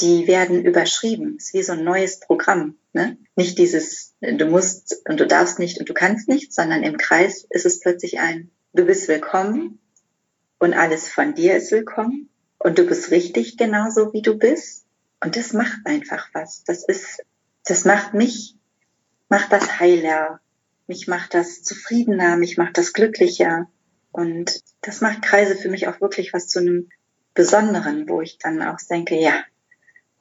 die 0.00 0.26
werden 0.26 0.64
überschrieben. 0.64 1.36
Es 1.38 1.46
ist 1.46 1.54
wie 1.54 1.62
so 1.62 1.72
ein 1.72 1.84
neues 1.84 2.18
Programm. 2.18 2.76
Ne? 2.94 3.18
Nicht 3.34 3.58
dieses, 3.58 4.14
du 4.20 4.46
musst 4.46 5.02
und 5.08 5.18
du 5.18 5.26
darfst 5.26 5.58
nicht 5.58 5.78
und 5.78 5.88
du 5.88 5.94
kannst 5.94 6.28
nicht, 6.28 6.54
sondern 6.54 6.84
im 6.84 6.96
Kreis 6.96 7.44
ist 7.50 7.66
es 7.66 7.80
plötzlich 7.80 8.20
ein, 8.20 8.52
du 8.72 8.84
bist 8.84 9.08
willkommen 9.08 9.80
und 10.60 10.74
alles 10.74 11.08
von 11.08 11.34
dir 11.34 11.56
ist 11.56 11.72
willkommen 11.72 12.30
und 12.58 12.78
du 12.78 12.84
bist 12.84 13.10
richtig 13.10 13.56
genauso 13.56 14.12
wie 14.12 14.22
du 14.22 14.38
bist. 14.38 14.86
Und 15.20 15.36
das 15.36 15.52
macht 15.52 15.80
einfach 15.86 16.28
was. 16.34 16.62
Das 16.64 16.84
ist, 16.84 17.20
das 17.64 17.84
macht 17.84 18.14
mich, 18.14 18.56
macht 19.28 19.52
das 19.52 19.80
heiler. 19.80 20.40
Mich 20.86 21.08
macht 21.08 21.34
das 21.34 21.62
zufriedener, 21.62 22.36
mich 22.36 22.58
macht 22.58 22.78
das 22.78 22.92
glücklicher. 22.92 23.68
Und 24.12 24.62
das 24.82 25.00
macht 25.00 25.22
Kreise 25.22 25.56
für 25.56 25.68
mich 25.68 25.88
auch 25.88 26.00
wirklich 26.00 26.32
was 26.32 26.46
zu 26.46 26.60
einem 26.60 26.90
Besonderen, 27.34 28.08
wo 28.08 28.20
ich 28.20 28.38
dann 28.38 28.62
auch 28.62 28.78
denke, 28.88 29.18
ja, 29.18 29.42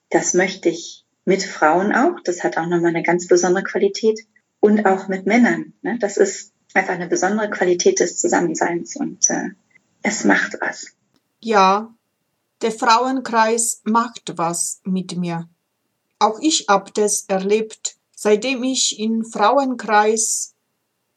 das 0.09 0.33
möchte 0.33 0.69
ich 0.69 1.02
mit 1.25 1.43
Frauen 1.43 1.93
auch. 1.93 2.19
Das 2.23 2.43
hat 2.43 2.57
auch 2.57 2.67
nochmal 2.67 2.89
eine 2.89 3.03
ganz 3.03 3.27
besondere 3.27 3.63
Qualität. 3.63 4.19
Und 4.59 4.85
auch 4.85 5.09
mit 5.09 5.25
Männern. 5.25 5.73
Ne? 5.81 5.97
Das 5.99 6.15
ist 6.17 6.53
einfach 6.73 6.93
eine 6.93 7.07
besondere 7.07 7.49
Qualität 7.49 7.99
des 7.99 8.17
Zusammenseins 8.17 8.95
und 8.95 9.29
äh, 9.29 9.49
es 10.01 10.23
macht 10.23 10.57
was. 10.61 10.87
Ja, 11.41 11.93
der 12.61 12.71
Frauenkreis 12.71 13.81
macht 13.83 14.37
was 14.37 14.79
mit 14.85 15.17
mir. 15.17 15.49
Auch 16.19 16.39
ich 16.39 16.67
hab 16.69 16.93
das 16.93 17.25
erlebt, 17.27 17.97
seitdem 18.15 18.63
ich 18.63 18.99
im 18.99 19.25
Frauenkreis 19.25 20.53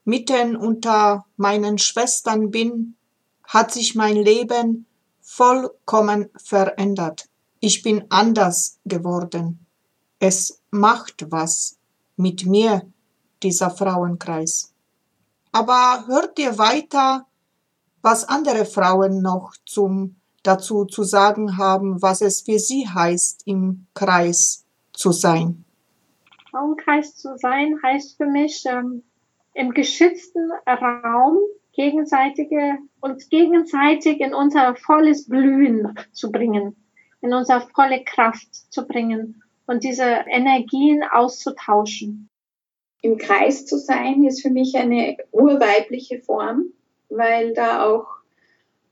mitten 0.05 0.57
unter 0.57 1.27
meinen 1.37 1.79
Schwestern 1.79 2.51
bin, 2.51 2.97
hat 3.45 3.73
sich 3.73 3.95
mein 3.95 4.17
Leben 4.17 4.87
vollkommen 5.21 6.31
verändert. 6.37 7.29
Ich 7.61 7.83
bin 7.83 8.05
anders 8.09 8.79
geworden. 8.85 9.66
Es 10.19 10.63
macht 10.71 11.31
was 11.31 11.79
mit 12.17 12.47
mir, 12.47 12.83
dieser 13.43 13.71
Frauenkreis. 13.71 14.73
Aber 15.53 16.05
hört 16.07 16.39
ihr 16.39 16.57
weiter, 16.59 17.27
was 18.01 18.25
andere 18.25 18.65
Frauen 18.65 19.21
noch 19.21 19.53
zum, 19.67 20.17
dazu 20.43 20.87
zu 20.87 21.03
sagen 21.03 21.59
haben, 21.59 22.01
was 22.01 22.23
es 22.23 22.43
für 22.43 22.59
sie 22.59 22.89
heißt, 22.89 23.43
im 23.47 23.87
Kreis 23.95 24.65
zu 24.93 25.13
sein? 25.13 25.65
Frauenkreis 26.51 27.17
zu 27.17 27.37
sein 27.37 27.79
heißt 27.83 28.17
für 28.17 28.27
mich, 28.27 28.65
ähm, 28.67 29.03
im 29.53 29.73
geschützten 29.73 30.51
Raum 30.67 31.39
gegenseitige, 31.73 32.79
uns 33.01 33.29
gegenseitig 33.29 34.21
in 34.21 34.35
unser 34.35 34.77
volles 34.77 35.29
Blühen 35.29 35.95
zu 36.13 36.33
bringen, 36.33 36.75
in 37.21 37.35
unser 37.35 37.61
volle 37.61 38.03
Kraft 38.05 38.73
zu 38.73 38.87
bringen 38.87 39.43
und 39.67 39.85
diese 39.85 40.25
Energien 40.31 41.03
auszutauschen. 41.03 42.29
Im 43.03 43.19
Kreis 43.19 43.67
zu 43.67 43.79
sein 43.79 44.25
ist 44.25 44.43
für 44.43 44.51
mich 44.51 44.77
eine 44.77 45.17
urweibliche 45.33 46.21
Form, 46.21 46.73
weil 47.09 47.53
da 47.53 47.85
auch, 47.85 48.07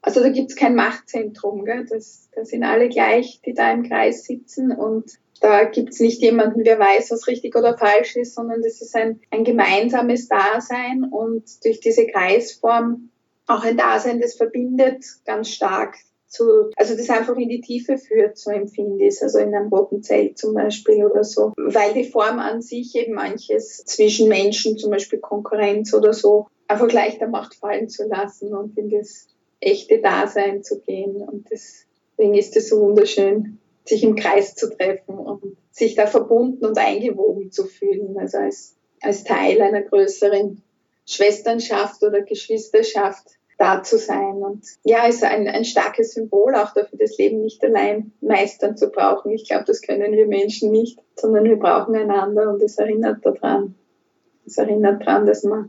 also 0.02 0.21
da 0.21 0.28
gibt's 0.28 0.57
kein 0.57 0.75
Machtzentrum, 0.75 1.64
gell? 1.64 1.87
Das, 1.88 2.28
das 2.35 2.49
sind 2.49 2.64
alle 2.64 2.88
gleich, 2.88 3.40
die 3.45 3.54
da 3.54 3.73
im 3.73 3.85
Kreis 3.85 4.25
sitzen 4.25 4.73
und 4.73 5.12
da 5.40 5.64
gibt's 5.64 6.00
nicht 6.00 6.23
jemanden, 6.23 6.64
der 6.64 6.78
weiß, 6.78 7.11
was 7.11 7.26
richtig 7.26 7.57
oder 7.57 7.76
falsch 7.76 8.16
ist, 8.16 8.35
sondern 8.35 8.62
das 8.62 8.81
ist 8.81 8.95
ein, 8.95 9.21
ein 9.31 9.45
gemeinsames 9.45 10.28
Dasein 10.28 11.04
und 11.04 11.64
durch 11.64 11.81
diese 11.81 12.07
Kreisform 12.07 13.11
auch 13.47 13.64
ein 13.64 13.76
Dasein, 13.76 14.21
das 14.21 14.37
verbindet 14.37 15.04
ganz 15.25 15.50
stark 15.50 15.97
zu, 16.35 16.71
also 16.76 16.97
das 16.97 17.09
einfach 17.11 17.37
in 17.37 17.49
die 17.49 17.61
Tiefe 17.61 17.97
führt, 17.97 18.37
so 18.37 18.50
empfinde 18.50 19.05
ich 19.05 19.14
es, 19.14 19.23
also 19.23 19.38
in 19.38 19.55
einem 19.55 19.69
roten 19.69 20.03
Zelt 20.03 20.37
zum 20.37 20.55
Beispiel 20.55 21.05
oder 21.05 21.23
so, 21.23 21.53
weil 21.57 21.95
die 21.95 22.05
Form 22.11 22.38
an 22.38 22.61
sich 22.61 22.95
eben 22.97 23.14
manches 23.14 23.85
zwischen 23.85 24.29
Menschen, 24.29 24.76
zum 24.76 24.91
Beispiel 24.91 25.21
Konkurrenz 25.21 25.95
oder 25.95 26.12
so, 26.12 26.49
einfach 26.67 26.91
leichter 26.91 27.29
macht 27.29 27.55
fallen 27.55 27.88
zu 27.88 28.07
lassen 28.09 28.53
und 28.55 28.76
in 28.76 28.91
das 28.91 29.29
echte 29.61 30.00
Dasein 30.00 30.62
zu 30.62 30.81
gehen. 30.81 31.17
Und 31.17 31.49
deswegen 31.50 32.35
ist 32.35 32.57
es 32.57 32.69
so 32.69 32.81
wunderschön 32.81 33.59
sich 33.87 34.03
im 34.03 34.17
Kreis 34.17 34.55
zu 34.55 34.71
treffen 34.71 35.19
und 35.19 35.57
sich 35.71 35.95
da 35.95 36.07
verbunden 36.07 36.64
und 36.64 36.79
eingewoben 36.79 37.53
zu 37.53 37.67
fühlen, 37.67 38.17
also 38.19 38.38
als, 38.38 38.76
als 39.03 39.25
Teil 39.25 39.61
einer 39.61 39.83
größeren 39.83 40.62
Schwesternschaft 41.07 42.03
oder 42.03 42.23
Geschwisterschaft 42.23 43.26
da 43.58 43.82
zu 43.82 43.99
sein. 43.99 44.42
Und 44.42 44.64
ja, 44.84 45.06
ist 45.06 45.23
ein, 45.23 45.46
ein 45.49 45.64
starkes 45.64 46.14
Symbol 46.14 46.54
auch 46.54 46.73
dafür, 46.75 46.99
das 46.99 47.16
Leben 47.18 47.40
nicht 47.40 47.62
allein 47.64 48.12
meistern 48.20 48.76
zu 48.76 48.90
brauchen. 48.90 49.32
Ich 49.32 49.49
glaube, 49.49 49.64
das 49.66 49.82
können 49.82 50.12
wir 50.12 50.26
Menschen 50.26 50.70
nicht, 50.70 50.99
sondern 51.16 51.44
wir 51.44 51.56
brauchen 51.56 51.94
einander 51.94 52.50
und 52.52 52.62
es 52.62 52.78
erinnert 52.78 53.25
daran. 53.25 53.75
Es 54.46 54.58
erinnert 54.58 55.02
daran, 55.02 55.26
dass 55.26 55.44
wir 55.44 55.68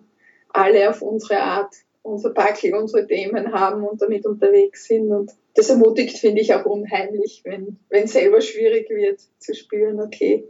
alle 0.49 0.89
auf 0.89 1.01
unsere 1.01 1.39
Art 1.39 1.73
unser 2.05 2.29
Packel, 2.29 2.75
unsere 2.75 3.07
Themen 3.07 3.51
haben 3.51 3.83
und 3.83 4.01
damit 4.01 4.25
unterwegs 4.27 4.85
sind. 4.85 5.11
Und 5.11 5.31
das 5.55 5.69
ermutigt, 5.69 6.19
finde 6.19 6.41
ich, 6.41 6.53
auch 6.53 6.65
unheimlich, 6.65 7.41
wenn, 7.43 7.79
wenn 7.89 8.07
selber 8.07 8.41
schwierig 8.41 8.89
wird, 8.89 9.21
zu 9.39 9.55
spüren, 9.55 9.99
okay, 9.99 10.47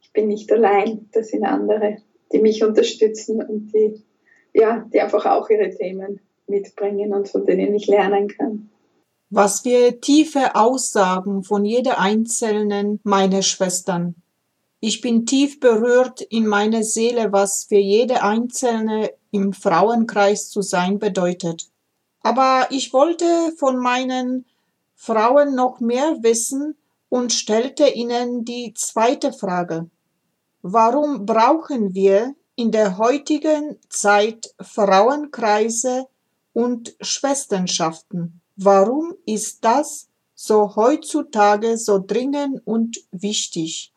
ich 0.00 0.12
bin 0.12 0.28
nicht 0.28 0.50
allein, 0.50 1.08
das 1.12 1.28
sind 1.28 1.44
andere, 1.44 1.98
die 2.32 2.38
mich 2.38 2.64
unterstützen 2.64 3.42
und 3.42 3.72
die, 3.74 4.02
ja, 4.54 4.88
die 4.92 5.00
einfach 5.00 5.26
auch 5.26 5.50
ihre 5.50 5.68
Themen 5.68 6.20
mitbringen 6.46 7.12
und 7.12 7.28
von 7.28 7.44
denen 7.46 7.74
ich 7.74 7.86
lernen 7.86 8.28
kann. 8.28 8.70
Was 9.30 9.60
für 9.60 10.00
tiefe 10.00 10.54
Aussagen 10.54 11.42
von 11.42 11.64
jeder 11.64 11.98
einzelnen 11.98 13.00
meiner 13.02 13.42
Schwestern. 13.42 14.14
Ich 14.78 15.00
bin 15.00 15.26
tief 15.26 15.58
berührt 15.58 16.20
in 16.20 16.46
meiner 16.46 16.82
Seele, 16.82 17.32
was 17.32 17.64
für 17.64 17.78
jede 17.78 18.22
einzelne 18.22 19.10
im 19.32 19.52
Frauenkreis 19.52 20.48
zu 20.48 20.62
sein 20.62 20.98
bedeutet. 20.98 21.68
Aber 22.20 22.68
ich 22.70 22.92
wollte 22.92 23.52
von 23.56 23.78
meinen 23.78 24.46
Frauen 24.94 25.54
noch 25.54 25.80
mehr 25.80 26.22
wissen 26.22 26.76
und 27.08 27.32
stellte 27.32 27.88
ihnen 27.88 28.44
die 28.44 28.74
zweite 28.74 29.32
Frage. 29.32 29.88
Warum 30.62 31.26
brauchen 31.26 31.94
wir 31.94 32.34
in 32.56 32.72
der 32.72 32.98
heutigen 32.98 33.76
Zeit 33.88 34.54
Frauenkreise 34.60 36.06
und 36.56 36.96
Schwesternschaften? 37.02 38.40
Warum 38.56 39.14
ist 39.26 39.62
das 39.62 40.08
so 40.34 40.74
heutzutage 40.74 41.76
so 41.76 41.98
dringend 41.98 42.66
und 42.66 42.96
wichtig? 43.12 43.92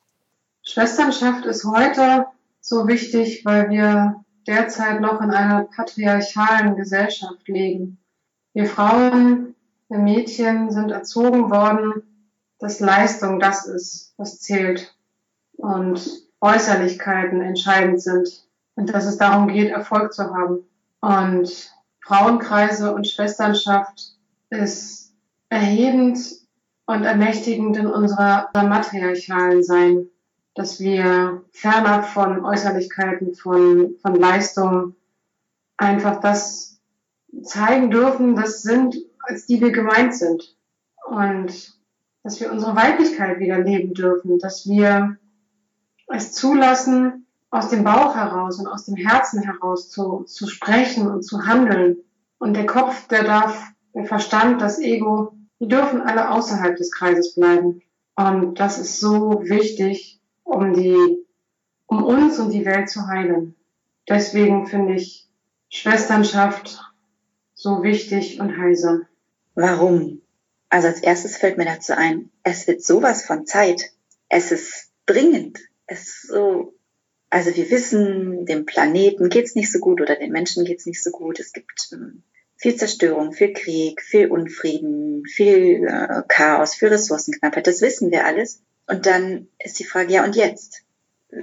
Schwesternschaft 0.63 1.45
ist 1.45 1.63
heute 1.63 2.25
so 2.59 2.85
wichtig, 2.85 3.45
weil 3.45 3.69
wir 3.69 4.25
derzeit 4.45 4.99
noch 4.99 5.21
in 5.21 5.31
einer 5.31 5.69
patriarchalen 5.73 6.75
Gesellschaft 6.75 7.47
leben. 7.47 7.97
Wir 8.51 8.65
Frauen, 8.65 9.55
wir 9.87 9.99
Mädchen 9.99 10.69
sind 10.69 10.91
erzogen 10.91 11.49
worden, 11.49 12.03
dass 12.59 12.81
Leistung 12.81 13.39
das 13.39 13.67
ist, 13.67 14.13
was 14.17 14.41
zählt 14.41 14.93
und 15.55 16.01
Äußerlichkeiten 16.41 17.39
entscheidend 17.39 18.01
sind 18.01 18.43
und 18.75 18.93
dass 18.93 19.05
es 19.05 19.17
darum 19.17 19.47
geht, 19.47 19.71
Erfolg 19.71 20.13
zu 20.13 20.25
haben. 20.25 20.65
Und 20.99 21.71
Frauenkreise 22.09 22.91
und 22.91 23.07
Schwesternschaft 23.07 24.15
ist 24.49 25.13
erhebend 25.49 26.17
und 26.87 27.03
ermächtigend 27.03 27.77
in 27.77 27.85
unserer 27.85 28.49
matriarchalen 28.55 29.61
Sein, 29.61 30.07
dass 30.55 30.79
wir 30.79 31.43
fernab 31.51 32.07
von 32.07 32.43
Äußerlichkeiten, 32.43 33.35
von, 33.35 33.93
von 34.01 34.15
Leistung 34.15 34.95
einfach 35.77 36.19
das 36.19 36.81
zeigen 37.43 37.91
dürfen, 37.91 38.35
das 38.35 38.63
sind, 38.63 38.95
als 39.19 39.45
die 39.45 39.61
wir 39.61 39.71
gemeint 39.71 40.15
sind. 40.15 40.57
Und 41.05 41.77
dass 42.23 42.39
wir 42.39 42.51
unsere 42.51 42.75
Weiblichkeit 42.75 43.37
wieder 43.39 43.59
leben 43.59 43.93
dürfen, 43.93 44.39
dass 44.39 44.67
wir 44.67 45.15
es 46.07 46.31
zulassen, 46.31 47.27
aus 47.51 47.69
dem 47.69 47.83
Bauch 47.83 48.15
heraus 48.15 48.59
und 48.59 48.67
aus 48.67 48.85
dem 48.85 48.95
Herzen 48.95 49.41
heraus 49.41 49.89
zu, 49.89 50.23
zu 50.23 50.47
sprechen 50.47 51.09
und 51.09 51.23
zu 51.23 51.45
handeln. 51.45 51.97
Und 52.37 52.53
der 52.53 52.65
Kopf, 52.65 53.07
der 53.07 53.23
darf, 53.23 53.71
der 53.93 54.05
Verstand, 54.05 54.61
das 54.61 54.79
Ego, 54.79 55.33
die 55.59 55.67
dürfen 55.67 56.01
alle 56.01 56.29
außerhalb 56.31 56.77
des 56.77 56.91
Kreises 56.91 57.35
bleiben. 57.35 57.81
Und 58.15 58.59
das 58.59 58.77
ist 58.77 58.99
so 58.99 59.41
wichtig, 59.43 60.19
um 60.43 60.73
die, 60.73 61.25
um 61.85 62.03
uns 62.03 62.39
und 62.39 62.51
die 62.51 62.65
Welt 62.65 62.89
zu 62.89 63.07
heilen. 63.07 63.55
Deswegen 64.07 64.67
finde 64.67 64.95
ich 64.95 65.27
Schwesternschaft 65.69 66.79
so 67.53 67.83
wichtig 67.83 68.39
und 68.39 68.57
heilsam. 68.57 69.05
Warum? 69.55 70.21
Also 70.69 70.87
als 70.87 71.01
erstes 71.01 71.37
fällt 71.37 71.57
mir 71.57 71.65
dazu 71.65 71.93
ein, 71.95 72.29
es 72.43 72.67
wird 72.67 72.83
sowas 72.83 73.25
von 73.25 73.45
Zeit. 73.45 73.81
Es 74.29 74.51
ist 74.51 74.91
dringend. 75.05 75.59
Es 75.85 76.07
ist 76.07 76.27
so, 76.27 76.73
also 77.29 77.55
wir 77.55 77.69
wissen, 77.69 78.45
dem 78.45 78.65
Planeten 78.65 79.29
geht's 79.29 79.55
nicht 79.55 79.71
so 79.71 79.79
gut 79.79 80.01
oder 80.01 80.15
den 80.15 80.31
Menschen 80.31 80.65
geht's 80.65 80.85
nicht 80.85 81.03
so 81.03 81.11
gut. 81.11 81.39
Es 81.39 81.53
gibt 81.53 81.89
ähm, 81.91 82.23
viel 82.57 82.75
Zerstörung, 82.75 83.33
viel 83.33 83.53
Krieg, 83.53 84.01
viel 84.01 84.27
Unfrieden, 84.27 85.23
viel 85.25 85.85
äh, 85.87 86.23
Chaos, 86.27 86.75
viel 86.75 86.89
Ressourcenknappheit. 86.89 87.67
Das 87.67 87.81
wissen 87.81 88.11
wir 88.11 88.25
alles. 88.25 88.61
Und 88.87 89.05
dann 89.05 89.47
ist 89.59 89.79
die 89.79 89.83
Frage, 89.83 90.13
ja 90.13 90.23
und 90.23 90.35
jetzt? 90.35 90.83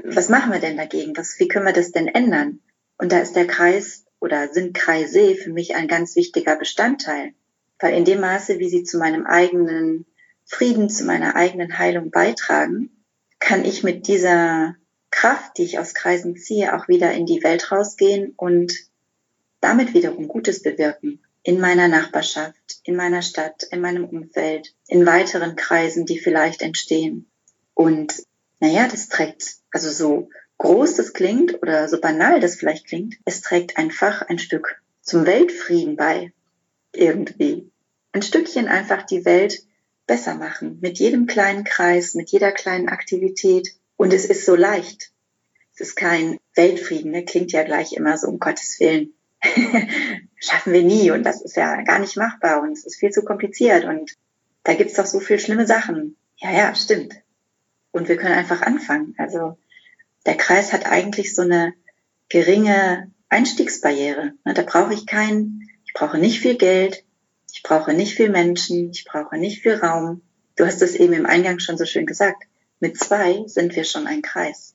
Was 0.05 0.29
machen 0.29 0.53
wir 0.53 0.59
denn 0.59 0.77
dagegen? 0.77 1.17
Was, 1.17 1.39
wie 1.39 1.47
können 1.47 1.67
wir 1.67 1.73
das 1.73 1.93
denn 1.93 2.09
ändern? 2.09 2.61
Und 2.99 3.13
da 3.13 3.21
ist 3.21 3.37
der 3.37 3.47
Kreis 3.47 4.05
oder 4.19 4.53
sind 4.53 4.75
Kreise 4.75 5.37
für 5.37 5.53
mich 5.53 5.77
ein 5.77 5.87
ganz 5.87 6.17
wichtiger 6.17 6.57
Bestandteil. 6.57 7.33
Weil 7.79 7.95
in 7.95 8.05
dem 8.05 8.21
Maße, 8.21 8.59
wie 8.59 8.69
sie 8.69 8.83
zu 8.83 8.99
meinem 8.99 9.27
eigenen 9.27 10.07
Frieden, 10.45 10.89
zu 10.91 11.05
meiner 11.05 11.37
eigenen 11.37 11.79
Heilung 11.79 12.11
beitragen, 12.11 12.91
kann 13.39 13.65
ich 13.65 13.85
mit 13.85 14.09
dieser 14.09 14.75
Kraft, 15.17 15.57
die 15.57 15.63
ich 15.63 15.79
aus 15.79 15.95
Kreisen 15.95 16.37
ziehe, 16.37 16.77
auch 16.77 16.89
wieder 16.89 17.11
in 17.13 17.25
die 17.25 17.43
Welt 17.43 17.73
rausgehen 17.73 18.35
und 18.37 18.75
damit 19.63 19.95
wiederum 19.95 20.29
Gutes 20.29 20.63
bewirken. 20.63 21.23
In 21.43 21.59
meiner 21.59 21.89
Nachbarschaft, 21.89 22.81
in 22.83 22.97
meiner 22.97 23.23
Stadt, 23.23 23.63
in 23.71 23.81
meinem 23.81 24.05
Umfeld, 24.05 24.75
in 24.87 25.07
weiteren 25.07 25.57
Kreisen, 25.57 26.05
die 26.05 26.19
vielleicht 26.19 26.61
entstehen. 26.61 27.31
Und 27.73 28.13
naja, 28.61 28.89
das 28.89 29.09
trägt, 29.09 29.57
also 29.71 29.91
so 29.91 30.29
groß 30.59 30.97
das 30.97 31.15
klingt 31.15 31.63
oder 31.63 31.89
so 31.89 31.99
banal 31.99 32.39
das 32.41 32.57
vielleicht 32.57 32.87
klingt, 32.87 33.15
es 33.25 33.41
trägt 33.41 33.79
einfach 33.79 34.21
ein 34.21 34.39
Stück 34.39 34.83
zum 35.01 35.25
Weltfrieden 35.25 35.97
bei 35.97 36.35
irgendwie. 36.93 37.71
Ein 38.13 38.21
Stückchen 38.21 38.69
einfach 38.69 39.05
die 39.05 39.25
Welt 39.25 39.63
besser 40.07 40.35
machen. 40.35 40.79
Mit 40.83 40.99
jedem 40.99 41.27
kleinen 41.27 41.65
Kreis, 41.65 42.15
mit 42.15 42.31
jeder 42.33 42.53
kleinen 42.53 42.91
Aktivität. 42.91 43.77
Und 43.97 44.13
es 44.13 44.25
ist 44.25 44.45
so 44.45 44.55
leicht. 44.55 45.11
Es 45.75 45.81
ist 45.81 45.97
kein 45.97 46.39
Weltfrieden, 46.55 47.11
ne? 47.11 47.25
klingt 47.25 47.53
ja 47.53 47.63
gleich 47.63 47.93
immer 47.93 48.17
so, 48.17 48.29
um 48.29 48.39
Gottes 48.39 48.79
Willen. 48.81 49.13
Schaffen 50.37 50.73
wir 50.73 50.83
nie 50.83 51.11
und 51.11 51.23
das 51.23 51.43
ist 51.43 51.57
ja 51.57 51.83
gar 51.83 51.99
nicht 51.99 52.17
machbar 52.17 52.63
und 52.63 52.73
es 52.73 52.87
ist 52.87 52.97
viel 52.97 53.11
zu 53.11 53.23
kompliziert 53.23 53.85
und 53.85 54.15
da 54.65 54.75
gibt's 54.75 54.95
doch 54.95 55.07
so 55.07 55.21
viel 55.21 55.39
schlimme 55.39 55.67
Sachen. 55.67 56.17
Ja, 56.37 56.51
ja, 56.53 56.75
stimmt. 56.75 57.15
Und 57.91 58.09
wir 58.09 58.17
können 58.17 58.35
einfach 58.35 58.63
anfangen. 58.63 59.15
Also 59.19 59.59
der 60.25 60.37
Kreis 60.37 60.73
hat 60.73 60.87
eigentlich 60.87 61.35
so 61.35 61.43
eine 61.43 61.75
geringe 62.29 63.11
Einstiegsbarriere. 63.29 64.33
Ne? 64.45 64.55
Da 64.55 64.63
brauche 64.63 64.95
ich 64.95 65.07
keinen 65.07 65.67
brauche 65.97 66.19
nicht 66.19 66.41
viel 66.41 66.57
Geld, 66.57 67.05
ich 67.53 67.63
brauche 67.63 67.95
nicht 67.95 68.15
viel 68.15 68.29
Menschen, 68.29 68.91
ich 68.91 69.07
brauche 69.07 69.39
nicht 69.39 69.63
viel 69.63 69.77
Raum. 69.77 70.21
Du 70.57 70.67
hast 70.67 70.83
es 70.83 70.95
eben 70.95 71.15
im 71.15 71.27
Eingang 71.27 71.59
schon 71.59 71.79
so 71.79 71.87
schön 71.87 72.07
gesagt. 72.07 72.45
Mit 72.81 72.99
zwei 72.99 73.45
sind 73.47 73.75
wir 73.75 73.85
schon 73.85 74.07
ein 74.07 74.23
Kreis. 74.23 74.75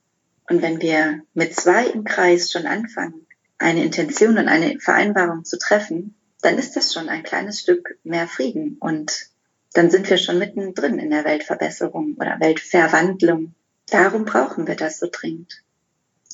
Und 0.49 0.61
wenn 0.61 0.81
wir 0.81 1.21
mit 1.33 1.55
zwei 1.55 1.85
im 1.85 2.03
Kreis 2.03 2.51
schon 2.51 2.65
anfangen, 2.65 3.27
eine 3.57 3.83
Intention 3.83 4.37
und 4.37 4.47
eine 4.47 4.79
Vereinbarung 4.79 5.45
zu 5.45 5.57
treffen, 5.57 6.15
dann 6.41 6.57
ist 6.57 6.75
das 6.75 6.93
schon 6.93 7.09
ein 7.09 7.23
kleines 7.23 7.59
Stück 7.59 7.97
mehr 8.03 8.27
Frieden. 8.27 8.77
Und 8.79 9.27
dann 9.73 9.89
sind 9.91 10.09
wir 10.09 10.17
schon 10.17 10.39
mittendrin 10.39 10.99
in 10.99 11.11
der 11.11 11.25
Weltverbesserung 11.25 12.15
oder 12.15 12.39
Weltverwandlung. 12.39 13.53
Darum 13.89 14.25
brauchen 14.25 14.67
wir 14.67 14.75
das 14.75 14.99
so 14.99 15.07
dringend. 15.11 15.61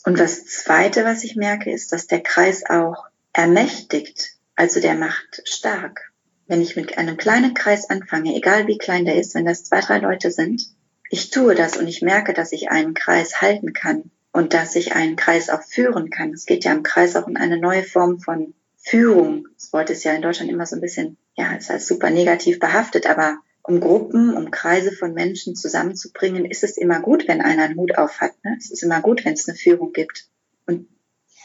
Und 0.05 0.17
das 0.19 0.45
Zweite, 0.45 1.03
was 1.03 1.23
ich 1.23 1.35
merke, 1.35 1.71
ist, 1.71 1.91
dass 1.91 2.07
der 2.07 2.21
Kreis 2.21 2.63
auch 2.69 3.07
ermächtigt, 3.33 4.37
also 4.55 4.79
der 4.79 4.95
macht 4.95 5.41
stark. 5.43 6.13
Wenn 6.47 6.61
ich 6.61 6.77
mit 6.77 6.97
einem 6.97 7.17
kleinen 7.17 7.53
Kreis 7.53 7.89
anfange, 7.89 8.33
egal 8.35 8.67
wie 8.67 8.77
klein 8.77 9.03
der 9.03 9.19
ist, 9.19 9.35
wenn 9.35 9.45
das 9.45 9.65
zwei, 9.65 9.81
drei 9.81 9.97
Leute 9.97 10.31
sind, 10.31 10.63
ich 11.09 11.29
tue 11.29 11.55
das 11.55 11.77
und 11.77 11.87
ich 11.87 12.01
merke, 12.01 12.33
dass 12.33 12.51
ich 12.51 12.69
einen 12.69 12.93
Kreis 12.93 13.41
halten 13.41 13.73
kann 13.73 14.11
und 14.31 14.53
dass 14.53 14.75
ich 14.75 14.93
einen 14.93 15.15
Kreis 15.15 15.49
auch 15.49 15.63
führen 15.63 16.09
kann. 16.09 16.33
Es 16.33 16.45
geht 16.45 16.63
ja 16.63 16.73
im 16.73 16.83
Kreis 16.83 17.15
auch 17.15 17.27
in 17.27 17.37
eine 17.37 17.57
neue 17.57 17.83
Form 17.83 18.19
von 18.19 18.53
Führung. 18.77 19.47
Das 19.55 19.73
Wort 19.73 19.89
ist 19.89 20.03
ja 20.03 20.13
in 20.13 20.21
Deutschland 20.21 20.51
immer 20.51 20.65
so 20.65 20.75
ein 20.75 20.81
bisschen, 20.81 21.17
ja, 21.35 21.55
ist 21.55 21.71
als 21.71 21.87
super 21.87 22.09
negativ 22.09 22.59
behaftet, 22.59 23.07
aber 23.07 23.37
um 23.63 23.81
Gruppen, 23.81 24.33
um 24.33 24.49
Kreise 24.49 24.93
von 24.93 25.13
Menschen 25.13 25.55
zusammenzubringen, 25.55 26.45
ist 26.45 26.63
es 26.63 26.77
immer 26.77 27.01
gut, 27.01 27.27
wenn 27.27 27.41
einer 27.41 27.63
einen 27.63 27.75
Hut 27.75 27.97
auf 27.97 28.21
hat. 28.21 28.33
Ne? 28.43 28.55
Es 28.57 28.71
ist 28.71 28.81
immer 28.81 29.01
gut, 29.01 29.25
wenn 29.25 29.33
es 29.33 29.47
eine 29.47 29.57
Führung 29.57 29.91
gibt. 29.91 30.29
Und 30.65 30.87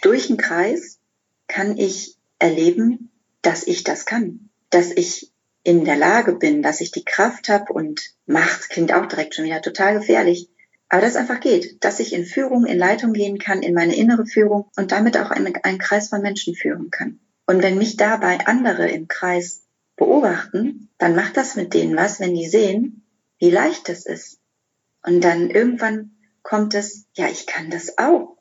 durch 0.02 0.28
einen 0.28 0.38
Kreis 0.38 1.00
kann 1.48 1.76
ich 1.76 2.16
erleben, 2.38 3.10
dass 3.42 3.66
ich 3.66 3.82
das 3.82 4.06
kann, 4.06 4.50
dass 4.70 4.92
ich 4.92 5.31
in 5.64 5.84
der 5.84 5.96
Lage 5.96 6.34
bin, 6.34 6.62
dass 6.62 6.80
ich 6.80 6.90
die 6.90 7.04
Kraft 7.04 7.48
habe 7.48 7.72
und 7.72 8.00
Macht 8.26 8.68
klingt 8.70 8.92
auch 8.92 9.06
direkt 9.06 9.34
schon 9.34 9.44
wieder 9.44 9.62
total 9.62 9.98
gefährlich, 9.98 10.48
aber 10.88 11.02
das 11.02 11.16
einfach 11.16 11.40
geht, 11.40 11.82
dass 11.84 12.00
ich 12.00 12.12
in 12.12 12.26
Führung, 12.26 12.66
in 12.66 12.78
Leitung 12.78 13.12
gehen 13.12 13.38
kann, 13.38 13.62
in 13.62 13.74
meine 13.74 13.96
innere 13.96 14.26
Führung 14.26 14.70
und 14.76 14.92
damit 14.92 15.16
auch 15.16 15.30
einen, 15.30 15.54
einen 15.62 15.78
Kreis 15.78 16.08
von 16.08 16.20
Menschen 16.20 16.54
führen 16.54 16.90
kann. 16.90 17.18
Und 17.46 17.62
wenn 17.62 17.78
mich 17.78 17.96
dabei 17.96 18.46
andere 18.46 18.88
im 18.88 19.08
Kreis 19.08 19.62
beobachten, 19.96 20.90
dann 20.98 21.14
macht 21.14 21.36
das 21.36 21.56
mit 21.56 21.74
denen 21.74 21.96
was, 21.96 22.20
wenn 22.20 22.34
die 22.34 22.46
sehen, 22.46 23.06
wie 23.38 23.50
leicht 23.50 23.88
das 23.88 24.04
ist. 24.04 24.38
Und 25.02 25.22
dann 25.22 25.50
irgendwann 25.50 26.12
kommt 26.42 26.74
es, 26.74 27.06
ja, 27.14 27.26
ich 27.28 27.46
kann 27.46 27.70
das 27.70 27.98
auch. 27.98 28.36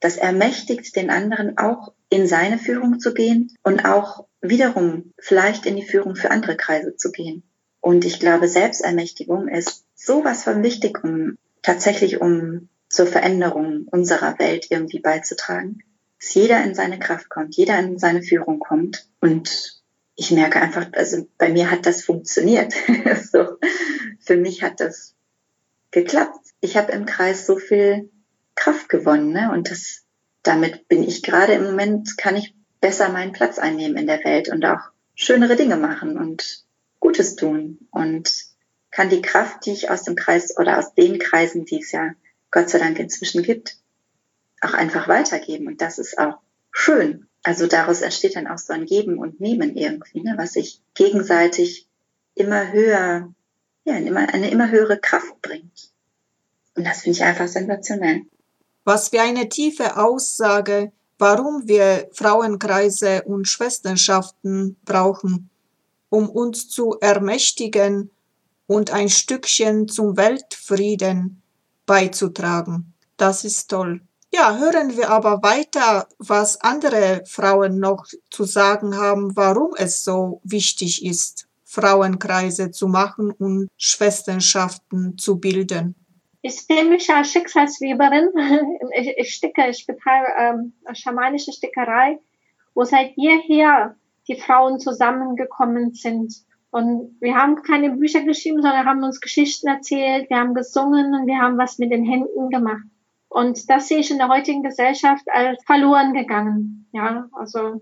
Das 0.00 0.16
ermächtigt 0.16 0.94
den 0.96 1.10
anderen 1.10 1.56
auch 1.56 1.92
in 2.08 2.26
seine 2.26 2.58
Führung 2.58 2.98
zu 2.98 3.14
gehen 3.14 3.56
und 3.62 3.84
auch 3.84 4.26
wiederum 4.48 5.12
vielleicht 5.18 5.66
in 5.66 5.76
die 5.76 5.86
Führung 5.86 6.16
für 6.16 6.30
andere 6.30 6.56
Kreise 6.56 6.96
zu 6.96 7.10
gehen. 7.10 7.42
Und 7.80 8.04
ich 8.04 8.18
glaube, 8.18 8.48
Selbstermächtigung 8.48 9.48
ist 9.48 9.84
sowas 9.94 10.42
von 10.42 10.62
wichtig, 10.62 11.04
um 11.04 11.38
tatsächlich 11.62 12.20
um 12.20 12.68
zur 12.88 13.06
Veränderung 13.06 13.86
unserer 13.90 14.38
Welt 14.38 14.66
irgendwie 14.70 15.00
beizutragen. 15.00 15.82
Dass 16.18 16.34
jeder 16.34 16.64
in 16.64 16.74
seine 16.74 16.98
Kraft 16.98 17.28
kommt, 17.28 17.56
jeder 17.56 17.78
in 17.78 17.98
seine 17.98 18.22
Führung 18.22 18.58
kommt. 18.58 19.06
Und 19.20 19.82
ich 20.16 20.30
merke 20.32 20.60
einfach, 20.60 20.86
also 20.94 21.28
bei 21.38 21.48
mir 21.50 21.70
hat 21.70 21.86
das 21.86 22.02
funktioniert. 22.02 22.72
so, 23.30 23.58
für 24.18 24.36
mich 24.36 24.62
hat 24.62 24.80
das 24.80 25.14
geklappt. 25.92 26.40
Ich 26.60 26.76
habe 26.76 26.92
im 26.92 27.06
Kreis 27.06 27.46
so 27.46 27.56
viel 27.56 28.10
Kraft 28.56 28.88
gewonnen. 28.88 29.30
Ne? 29.32 29.52
Und 29.52 29.70
das, 29.70 30.04
damit 30.42 30.88
bin 30.88 31.04
ich 31.04 31.22
gerade 31.22 31.52
im 31.52 31.64
Moment, 31.64 32.16
kann 32.16 32.34
ich 32.34 32.55
besser 32.80 33.08
meinen 33.08 33.32
Platz 33.32 33.58
einnehmen 33.58 33.96
in 33.96 34.06
der 34.06 34.22
Welt 34.24 34.48
und 34.48 34.64
auch 34.64 34.80
schönere 35.14 35.56
Dinge 35.56 35.76
machen 35.76 36.18
und 36.18 36.64
Gutes 37.00 37.36
tun 37.36 37.78
und 37.90 38.32
kann 38.90 39.08
die 39.10 39.22
Kraft, 39.22 39.66
die 39.66 39.72
ich 39.72 39.90
aus 39.90 40.04
dem 40.04 40.16
Kreis 40.16 40.56
oder 40.56 40.78
aus 40.78 40.94
den 40.94 41.18
Kreisen, 41.18 41.64
die 41.64 41.80
es 41.80 41.92
ja 41.92 42.12
Gott 42.50 42.70
sei 42.70 42.78
Dank 42.78 42.98
inzwischen 42.98 43.42
gibt, 43.42 43.76
auch 44.60 44.74
einfach 44.74 45.08
weitergeben. 45.08 45.66
Und 45.66 45.80
das 45.80 45.98
ist 45.98 46.18
auch 46.18 46.38
schön. 46.70 47.26
Also 47.42 47.66
daraus 47.66 48.00
entsteht 48.00 48.36
dann 48.36 48.46
auch 48.46 48.58
so 48.58 48.72
ein 48.72 48.86
Geben 48.86 49.18
und 49.18 49.40
Nehmen 49.40 49.76
irgendwie, 49.76 50.22
ne, 50.22 50.34
was 50.36 50.54
sich 50.54 50.80
gegenseitig 50.94 51.86
immer 52.34 52.72
höher, 52.72 53.32
ja, 53.84 53.96
immer, 53.96 54.32
eine 54.32 54.50
immer 54.50 54.70
höhere 54.70 54.98
Kraft 54.98 55.40
bringt. 55.42 55.90
Und 56.74 56.86
das 56.86 57.02
finde 57.02 57.18
ich 57.18 57.24
einfach 57.24 57.48
sensationell. 57.48 58.22
Was 58.84 59.10
für 59.10 59.20
eine 59.20 59.48
tiefe 59.48 59.96
Aussage, 59.96 60.92
warum 61.18 61.66
wir 61.66 62.08
Frauenkreise 62.12 63.22
und 63.22 63.48
Schwesternschaften 63.48 64.76
brauchen, 64.84 65.50
um 66.08 66.28
uns 66.28 66.68
zu 66.68 66.96
ermächtigen 67.00 68.10
und 68.66 68.90
ein 68.90 69.08
Stückchen 69.08 69.88
zum 69.88 70.16
Weltfrieden 70.16 71.42
beizutragen. 71.86 72.94
Das 73.16 73.44
ist 73.44 73.68
toll. 73.68 74.00
Ja, 74.32 74.58
hören 74.58 74.96
wir 74.96 75.10
aber 75.10 75.42
weiter, 75.42 76.08
was 76.18 76.60
andere 76.60 77.22
Frauen 77.26 77.78
noch 77.78 78.06
zu 78.30 78.44
sagen 78.44 78.96
haben, 78.96 79.36
warum 79.36 79.74
es 79.76 80.04
so 80.04 80.40
wichtig 80.44 81.04
ist, 81.04 81.46
Frauenkreise 81.64 82.70
zu 82.70 82.88
machen 82.88 83.30
und 83.30 83.68
Schwesternschaften 83.76 85.16
zu 85.16 85.36
bilden. 85.36 85.94
Ich 86.46 86.64
sehe 86.64 86.84
mich 86.84 87.12
als 87.12 87.32
Schicksalsweberin. 87.32 88.30
Ich, 88.96 89.08
ich 89.18 89.34
sticke, 89.34 89.68
ich 89.68 89.84
betreibe 89.84 90.28
ähm, 90.38 90.72
schamanische 90.92 91.52
Stickerei, 91.52 92.20
wo 92.72 92.84
seit 92.84 93.16
jeher 93.16 93.96
die 94.28 94.36
Frauen 94.36 94.78
zusammengekommen 94.78 95.92
sind. 95.92 96.34
Und 96.70 97.16
wir 97.20 97.34
haben 97.34 97.62
keine 97.62 97.90
Bücher 97.90 98.22
geschrieben, 98.22 98.62
sondern 98.62 98.86
haben 98.86 99.02
uns 99.02 99.20
Geschichten 99.20 99.66
erzählt, 99.66 100.30
wir 100.30 100.38
haben 100.38 100.54
gesungen 100.54 101.14
und 101.14 101.26
wir 101.26 101.38
haben 101.38 101.58
was 101.58 101.78
mit 101.78 101.90
den 101.90 102.04
Händen 102.04 102.48
gemacht. 102.48 102.86
Und 103.28 103.68
das 103.68 103.88
sehe 103.88 103.98
ich 103.98 104.12
in 104.12 104.18
der 104.18 104.28
heutigen 104.28 104.62
Gesellschaft 104.62 105.24
als 105.28 105.64
verloren 105.64 106.14
gegangen. 106.14 106.88
Ja, 106.92 107.28
also 107.32 107.80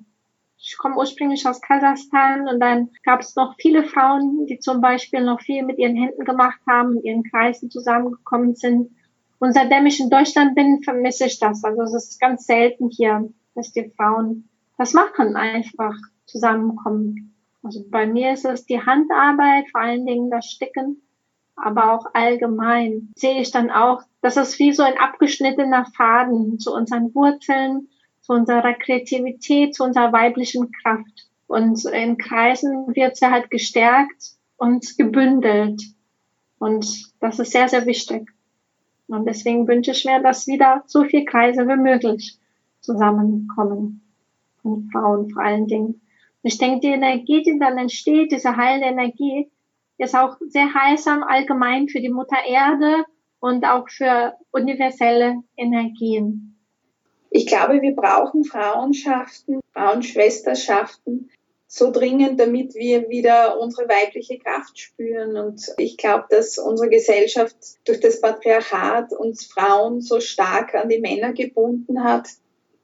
ich 0.66 0.78
komme 0.78 0.96
ursprünglich 0.96 1.46
aus 1.46 1.60
Kasachstan 1.60 2.48
und 2.48 2.58
dann 2.58 2.90
gab 3.02 3.20
es 3.20 3.36
noch 3.36 3.54
viele 3.58 3.84
Frauen, 3.84 4.46
die 4.46 4.58
zum 4.58 4.80
Beispiel 4.80 5.22
noch 5.22 5.40
viel 5.42 5.62
mit 5.62 5.78
ihren 5.78 5.94
Händen 5.94 6.24
gemacht 6.24 6.58
haben, 6.66 6.96
in 6.96 7.02
ihren 7.02 7.22
Kreisen 7.24 7.70
zusammengekommen 7.70 8.54
sind. 8.54 8.90
Und 9.38 9.52
seitdem 9.52 9.84
ich 9.84 10.00
in 10.00 10.08
Deutschland 10.08 10.54
bin, 10.54 10.82
vermisse 10.82 11.26
ich 11.26 11.38
das. 11.38 11.62
Also 11.64 11.82
es 11.82 11.94
ist 11.94 12.20
ganz 12.20 12.46
selten 12.46 12.88
hier, 12.88 13.28
dass 13.54 13.72
die 13.72 13.92
Frauen 13.94 14.48
das 14.78 14.94
machen, 14.94 15.36
einfach 15.36 15.94
zusammenkommen. 16.24 17.34
Also 17.62 17.84
bei 17.90 18.06
mir 18.06 18.32
ist 18.32 18.46
es 18.46 18.64
die 18.64 18.80
Handarbeit, 18.80 19.68
vor 19.70 19.82
allen 19.82 20.06
Dingen 20.06 20.30
das 20.30 20.46
Sticken, 20.46 21.02
aber 21.56 21.92
auch 21.92 22.06
allgemein 22.14 23.12
sehe 23.16 23.40
ich 23.40 23.50
dann 23.50 23.70
auch, 23.70 24.02
dass 24.22 24.38
es 24.38 24.58
wie 24.58 24.72
so 24.72 24.82
ein 24.82 24.98
abgeschnittener 24.98 25.84
Faden 25.94 26.58
zu 26.58 26.74
unseren 26.74 27.14
Wurzeln, 27.14 27.88
zu 28.24 28.32
unserer 28.32 28.72
Kreativität, 28.72 29.74
zu 29.74 29.84
unserer 29.84 30.12
weiblichen 30.12 30.72
Kraft. 30.72 31.28
Und 31.46 31.84
in 31.84 32.16
Kreisen 32.16 32.86
wird 32.96 33.16
sie 33.18 33.30
halt 33.30 33.50
gestärkt 33.50 34.32
und 34.56 34.96
gebündelt. 34.96 35.82
Und 36.58 37.12
das 37.20 37.38
ist 37.38 37.52
sehr, 37.52 37.68
sehr 37.68 37.84
wichtig. 37.84 38.30
Und 39.08 39.26
deswegen 39.26 39.68
wünsche 39.68 39.90
ich 39.90 40.06
mir, 40.06 40.22
dass 40.22 40.46
wieder 40.46 40.84
so 40.86 41.04
viele 41.04 41.26
Kreise 41.26 41.68
wie 41.68 41.76
möglich 41.76 42.38
zusammenkommen. 42.80 44.00
Und 44.62 44.90
Frauen 44.90 45.28
vor 45.30 45.42
allen 45.42 45.66
Dingen. 45.66 46.00
Ich 46.42 46.56
denke, 46.56 46.80
die 46.80 46.94
Energie, 46.94 47.42
die 47.42 47.58
dann 47.58 47.76
entsteht, 47.76 48.32
diese 48.32 48.56
heilende 48.56 48.86
Energie, 48.86 49.50
ist 49.98 50.16
auch 50.16 50.38
sehr 50.48 50.72
heilsam 50.72 51.22
allgemein 51.22 51.88
für 51.88 52.00
die 52.00 52.08
Mutter 52.08 52.38
Erde 52.48 53.04
und 53.38 53.66
auch 53.66 53.86
für 53.90 54.32
universelle 54.50 55.42
Energien. 55.58 56.53
Ich 57.36 57.46
glaube, 57.46 57.82
wir 57.82 57.96
brauchen 57.96 58.44
Frauenschaften, 58.44 59.58
Frauenschwesterschaften 59.72 61.30
so 61.66 61.90
dringend, 61.90 62.38
damit 62.38 62.76
wir 62.76 63.08
wieder 63.08 63.58
unsere 63.58 63.88
weibliche 63.88 64.38
Kraft 64.38 64.78
spüren. 64.78 65.36
Und 65.36 65.74
ich 65.76 65.96
glaube, 65.96 66.26
dass 66.30 66.58
unsere 66.58 66.88
Gesellschaft 66.88 67.56
durch 67.84 67.98
das 67.98 68.20
Patriarchat 68.20 69.12
uns 69.12 69.46
Frauen 69.46 70.00
so 70.00 70.20
stark 70.20 70.76
an 70.76 70.88
die 70.88 71.00
Männer 71.00 71.32
gebunden 71.32 72.04
hat, 72.04 72.28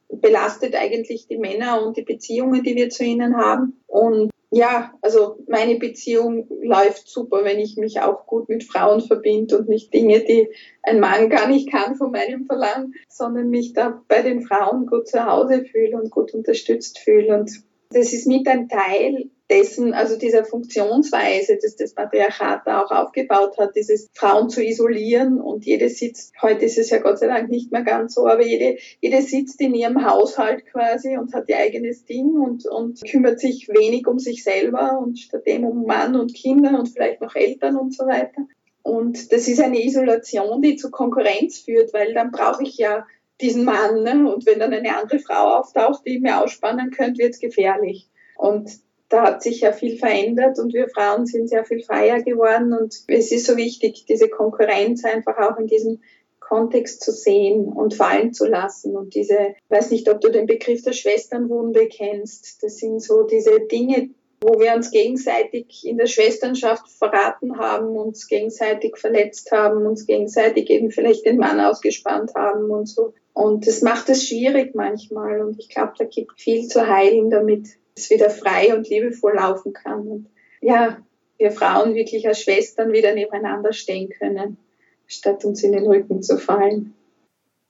belastet 0.09 0.75
eigentlich 0.75 1.29
die 1.29 1.39
Männer 1.39 1.87
und 1.87 1.97
die 1.97 2.03
Beziehungen, 2.03 2.65
die 2.65 2.75
wir 2.75 2.91
zu 2.91 3.05
ihnen 3.05 3.37
haben. 3.37 3.81
Und 3.87 4.33
ja, 4.51 4.93
also 5.01 5.39
meine 5.49 5.77
Beziehung 5.77 6.49
läuft 6.61 7.09
super, 7.09 7.45
wenn 7.45 7.61
ich 7.61 7.77
mich 7.77 8.01
auch 8.01 8.27
gut 8.27 8.49
mit 8.49 8.65
Frauen 8.65 9.01
verbinde 9.01 9.59
und 9.59 9.69
nicht 9.69 9.95
Dinge, 9.95 10.21
die 10.21 10.49
ein 10.83 10.99
Mann 10.99 11.31
gar 11.31 11.47
nicht 11.47 11.71
kann 11.71 11.95
von 11.95 12.11
meinem 12.11 12.47
Verlangen, 12.47 12.95
sondern 13.09 13.49
mich 13.49 13.75
da 13.75 14.03
bei 14.09 14.23
den 14.23 14.43
Frauen 14.43 14.87
gut 14.87 15.07
zu 15.07 15.25
Hause 15.25 15.65
fühle 15.65 15.97
und 16.01 16.11
gut 16.11 16.35
unterstützt 16.35 16.99
fühle. 16.99 17.39
Und 17.39 17.63
das 17.91 18.13
ist 18.13 18.27
mit 18.27 18.47
ein 18.47 18.69
Teil 18.69 19.31
dessen, 19.51 19.95
also 19.95 20.17
dieser 20.17 20.45
Funktionsweise, 20.45 21.59
dass 21.61 21.75
das 21.75 21.93
Patriarchat 21.93 22.63
da 22.65 22.83
auch 22.83 22.91
aufgebaut 22.93 23.59
hat, 23.59 23.75
dieses 23.75 24.09
Frauen 24.15 24.49
zu 24.49 24.65
isolieren 24.65 25.41
und 25.41 25.67
jede 25.67 25.89
sitzt, 25.89 26.33
heute 26.41 26.67
ist 26.67 26.79
es 26.79 26.91
ja 26.91 26.99
Gott 26.99 27.19
sei 27.19 27.27
Dank 27.27 27.51
nicht 27.51 27.73
mehr 27.73 27.83
ganz 27.83 28.15
so, 28.15 28.29
aber 28.29 28.47
jede, 28.47 28.79
jede 29.01 29.21
sitzt 29.23 29.61
in 29.61 29.75
ihrem 29.75 30.07
Haushalt 30.09 30.67
quasi 30.67 31.17
und 31.17 31.35
hat 31.35 31.49
ihr 31.49 31.59
eigenes 31.59 32.05
Ding 32.05 32.37
und, 32.37 32.65
und 32.67 33.01
kümmert 33.11 33.41
sich 33.41 33.69
wenig 33.69 34.07
um 34.07 34.21
sich 34.21 34.45
selber 34.45 35.01
und 35.01 35.19
stattdem 35.19 35.65
um 35.65 35.85
Mann 35.85 36.15
und 36.15 36.33
Kinder 36.33 36.79
und 36.79 36.89
vielleicht 36.89 37.21
noch 37.21 37.35
Eltern 37.35 37.77
und 37.77 37.93
so 37.93 38.07
weiter. 38.07 38.47
Und 38.83 39.33
das 39.33 39.49
ist 39.49 39.61
eine 39.61 39.85
Isolation, 39.85 40.63
die 40.63 40.77
zu 40.77 40.91
Konkurrenz 40.91 41.59
führt, 41.59 41.93
weil 41.93 42.15
dann 42.15 42.31
brauche 42.31 42.63
ich 42.63 42.79
ja 42.79 43.05
diesen 43.41 43.65
Mann. 43.65 44.03
Ne? 44.03 44.33
Und 44.33 44.47
wenn 44.47 44.59
dann 44.59 44.73
eine 44.73 44.97
andere 44.97 45.19
Frau 45.19 45.59
auftaucht, 45.59 46.03
die 46.07 46.21
mir 46.21 46.43
ausspannen 46.43 46.91
könnte, 46.91 47.23
wird 47.23 47.35
es 47.35 47.41
gefährlich. 47.41 48.09
Und 48.37 48.71
da 49.11 49.23
hat 49.25 49.43
sich 49.43 49.61
ja 49.61 49.73
viel 49.73 49.99
verändert 49.99 50.59
und 50.59 50.73
wir 50.73 50.89
Frauen 50.89 51.27
sind 51.27 51.49
sehr 51.49 51.65
viel 51.65 51.83
freier 51.83 52.23
geworden 52.23 52.73
und 52.73 53.03
es 53.09 53.33
ist 53.33 53.45
so 53.45 53.57
wichtig, 53.57 54.07
diese 54.09 54.29
Konkurrenz 54.29 55.05
einfach 55.05 55.37
auch 55.39 55.59
in 55.59 55.67
diesem 55.67 56.01
Kontext 56.39 57.03
zu 57.03 57.13
sehen 57.13 57.67
und 57.67 57.95
fallen 57.95 58.33
zu 58.33 58.47
lassen 58.47 58.97
und 58.97 59.15
diese, 59.15 59.55
weiß 59.69 59.91
nicht, 59.91 60.09
ob 60.09 60.21
du 60.21 60.31
den 60.31 60.47
Begriff 60.47 60.83
der 60.83 60.93
Schwesternwunde 60.93 61.89
kennst, 61.89 62.63
das 62.63 62.77
sind 62.77 63.01
so 63.01 63.25
diese 63.25 63.61
Dinge, 63.61 64.11
wo 64.41 64.59
wir 64.59 64.75
uns 64.75 64.91
gegenseitig 64.91 65.87
in 65.87 65.99
der 65.99 66.07
Schwesternschaft 66.07 66.89
verraten 66.89 67.59
haben, 67.59 67.97
uns 67.97 68.27
gegenseitig 68.27 68.97
verletzt 68.97 69.51
haben, 69.53 69.87
uns 69.87 70.07
gegenseitig 70.07 70.71
eben 70.71 70.91
vielleicht 70.91 71.27
den 71.27 71.37
Mann 71.37 71.61
ausgespannt 71.61 72.33
haben 72.35 72.71
und 72.71 72.89
so. 72.89 73.13
Und 73.41 73.67
das 73.67 73.81
macht 73.81 74.11
es 74.11 74.29
schwierig 74.29 74.75
manchmal 74.75 75.41
und 75.41 75.59
ich 75.59 75.71
glaube, 75.71 75.95
da 75.97 76.05
gibt 76.05 76.39
viel 76.39 76.69
zu 76.69 76.87
heilen, 76.87 77.31
damit 77.31 77.69
es 77.97 78.11
wieder 78.11 78.29
frei 78.29 78.77
und 78.77 78.87
liebevoll 78.87 79.35
laufen 79.37 79.73
kann. 79.73 80.07
Und 80.09 80.27
ja, 80.61 80.99
wir 81.39 81.51
Frauen 81.51 81.95
wirklich 81.95 82.29
als 82.29 82.43
Schwestern 82.43 82.93
wieder 82.93 83.15
nebeneinander 83.15 83.73
stehen 83.73 84.11
können, 84.11 84.59
statt 85.07 85.47
uns 85.47 85.63
in 85.63 85.73
den 85.73 85.87
Rücken 85.87 86.23
zu 86.23 86.37
fallen. 86.37 86.93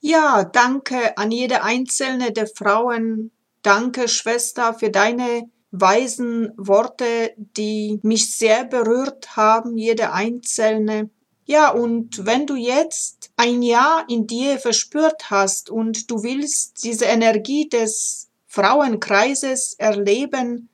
Ja, 0.01 0.43
danke 0.43 1.17
an 1.17 1.31
jede 1.31 1.63
einzelne 1.63 2.33
der 2.33 2.49
Frauen. 2.49 3.31
Danke, 3.63 4.09
Schwester, 4.09 4.75
für 4.75 4.91
deine 4.91 5.49
weisen 5.71 6.53
Worte, 6.57 7.33
die 7.37 8.01
mich 8.03 8.37
sehr 8.37 8.65
berührt 8.65 9.37
haben, 9.37 9.79
jede 9.79 10.13
einzelne. 10.13 11.11
Ja, 11.51 11.71
und 11.71 12.27
wenn 12.27 12.47
du 12.47 12.55
jetzt 12.55 13.33
ein 13.37 13.61
Jahr 13.63 14.05
in 14.09 14.29
dir 14.29 14.61
verspürt 14.61 15.33
hast 15.33 15.69
und 15.69 16.09
du 16.09 16.23
willst 16.23 16.85
diese 16.85 17.07
Energie 17.07 17.69
des 17.69 18.29
Frauenkreises 18.47 19.75
erleben, 19.77 20.69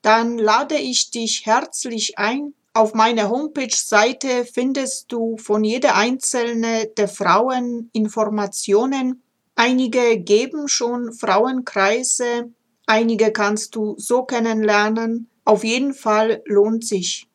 dann 0.00 0.38
lade 0.38 0.76
ich 0.76 1.10
dich 1.10 1.44
herzlich 1.44 2.18
ein. 2.18 2.54
Auf 2.72 2.94
meiner 2.94 3.30
Homepage-Seite 3.30 4.44
findest 4.44 5.10
du 5.10 5.36
von 5.38 5.64
jeder 5.64 5.96
einzelne 5.96 6.86
der 6.96 7.08
Frauen 7.08 7.90
Informationen. 7.92 9.24
Einige 9.56 10.20
geben 10.20 10.68
schon 10.68 11.12
Frauenkreise, 11.12 12.48
einige 12.86 13.32
kannst 13.32 13.74
du 13.74 13.96
so 13.98 14.22
kennenlernen. 14.22 15.28
Auf 15.44 15.64
jeden 15.64 15.94
Fall 15.94 16.42
lohnt 16.46 16.86
sich. 16.86 17.26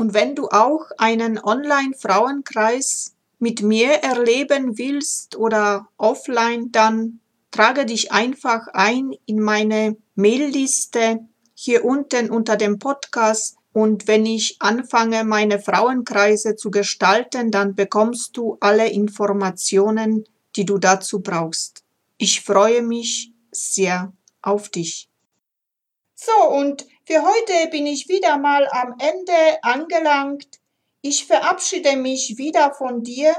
Und 0.00 0.14
wenn 0.14 0.34
du 0.34 0.48
auch 0.48 0.86
einen 0.96 1.38
Online-Frauenkreis 1.38 3.16
mit 3.38 3.60
mir 3.60 3.90
erleben 3.96 4.78
willst 4.78 5.36
oder 5.36 5.88
offline, 5.98 6.72
dann 6.72 7.20
trage 7.50 7.84
dich 7.84 8.10
einfach 8.10 8.66
ein 8.72 9.12
in 9.26 9.40
meine 9.40 9.98
Mailliste 10.14 11.28
hier 11.52 11.84
unten 11.84 12.30
unter 12.30 12.56
dem 12.56 12.78
Podcast 12.78 13.58
und 13.74 14.08
wenn 14.08 14.24
ich 14.24 14.56
anfange, 14.60 15.22
meine 15.22 15.60
Frauenkreise 15.60 16.56
zu 16.56 16.70
gestalten, 16.70 17.50
dann 17.50 17.74
bekommst 17.74 18.38
du 18.38 18.56
alle 18.60 18.88
Informationen, 18.88 20.24
die 20.56 20.64
du 20.64 20.78
dazu 20.78 21.20
brauchst. 21.20 21.84
Ich 22.16 22.40
freue 22.40 22.80
mich 22.80 23.34
sehr 23.52 24.14
auf 24.40 24.70
dich. 24.70 25.09
So, 26.22 26.48
und 26.50 26.86
für 27.06 27.22
heute 27.22 27.70
bin 27.70 27.86
ich 27.86 28.08
wieder 28.08 28.36
mal 28.36 28.68
am 28.70 28.94
Ende 28.98 29.62
angelangt. 29.62 30.60
Ich 31.00 31.26
verabschiede 31.26 31.96
mich 31.96 32.36
wieder 32.36 32.74
von 32.74 33.02
dir 33.02 33.34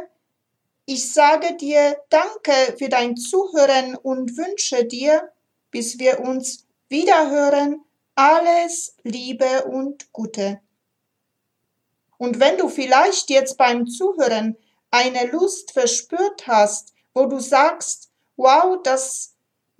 ich 0.85 1.13
sage 1.13 1.55
dir 1.55 1.95
Danke 2.09 2.75
für 2.77 2.89
dein 2.89 3.15
Zuhören 3.15 3.95
und 3.95 4.35
wünsche 4.35 4.83
dir, 4.83 5.31
bis 5.69 5.99
wir 5.99 6.19
uns 6.19 6.67
wiederhören, 6.89 7.85
alles 8.15 8.97
Liebe 9.03 9.63
und 9.65 10.11
Gute. 10.11 10.59
Und 12.17 12.41
wenn 12.41 12.57
du 12.57 12.67
vielleicht 12.67 13.29
jetzt 13.29 13.57
beim 13.57 13.87
Zuhören 13.87 14.57
eine 14.89 15.27
Lust 15.27 15.71
verspürt 15.71 16.47
hast, 16.47 16.93
wo 17.13 17.25
du 17.25 17.39
sagst, 17.39 18.11
wow, 18.35 18.77
das 18.83 19.30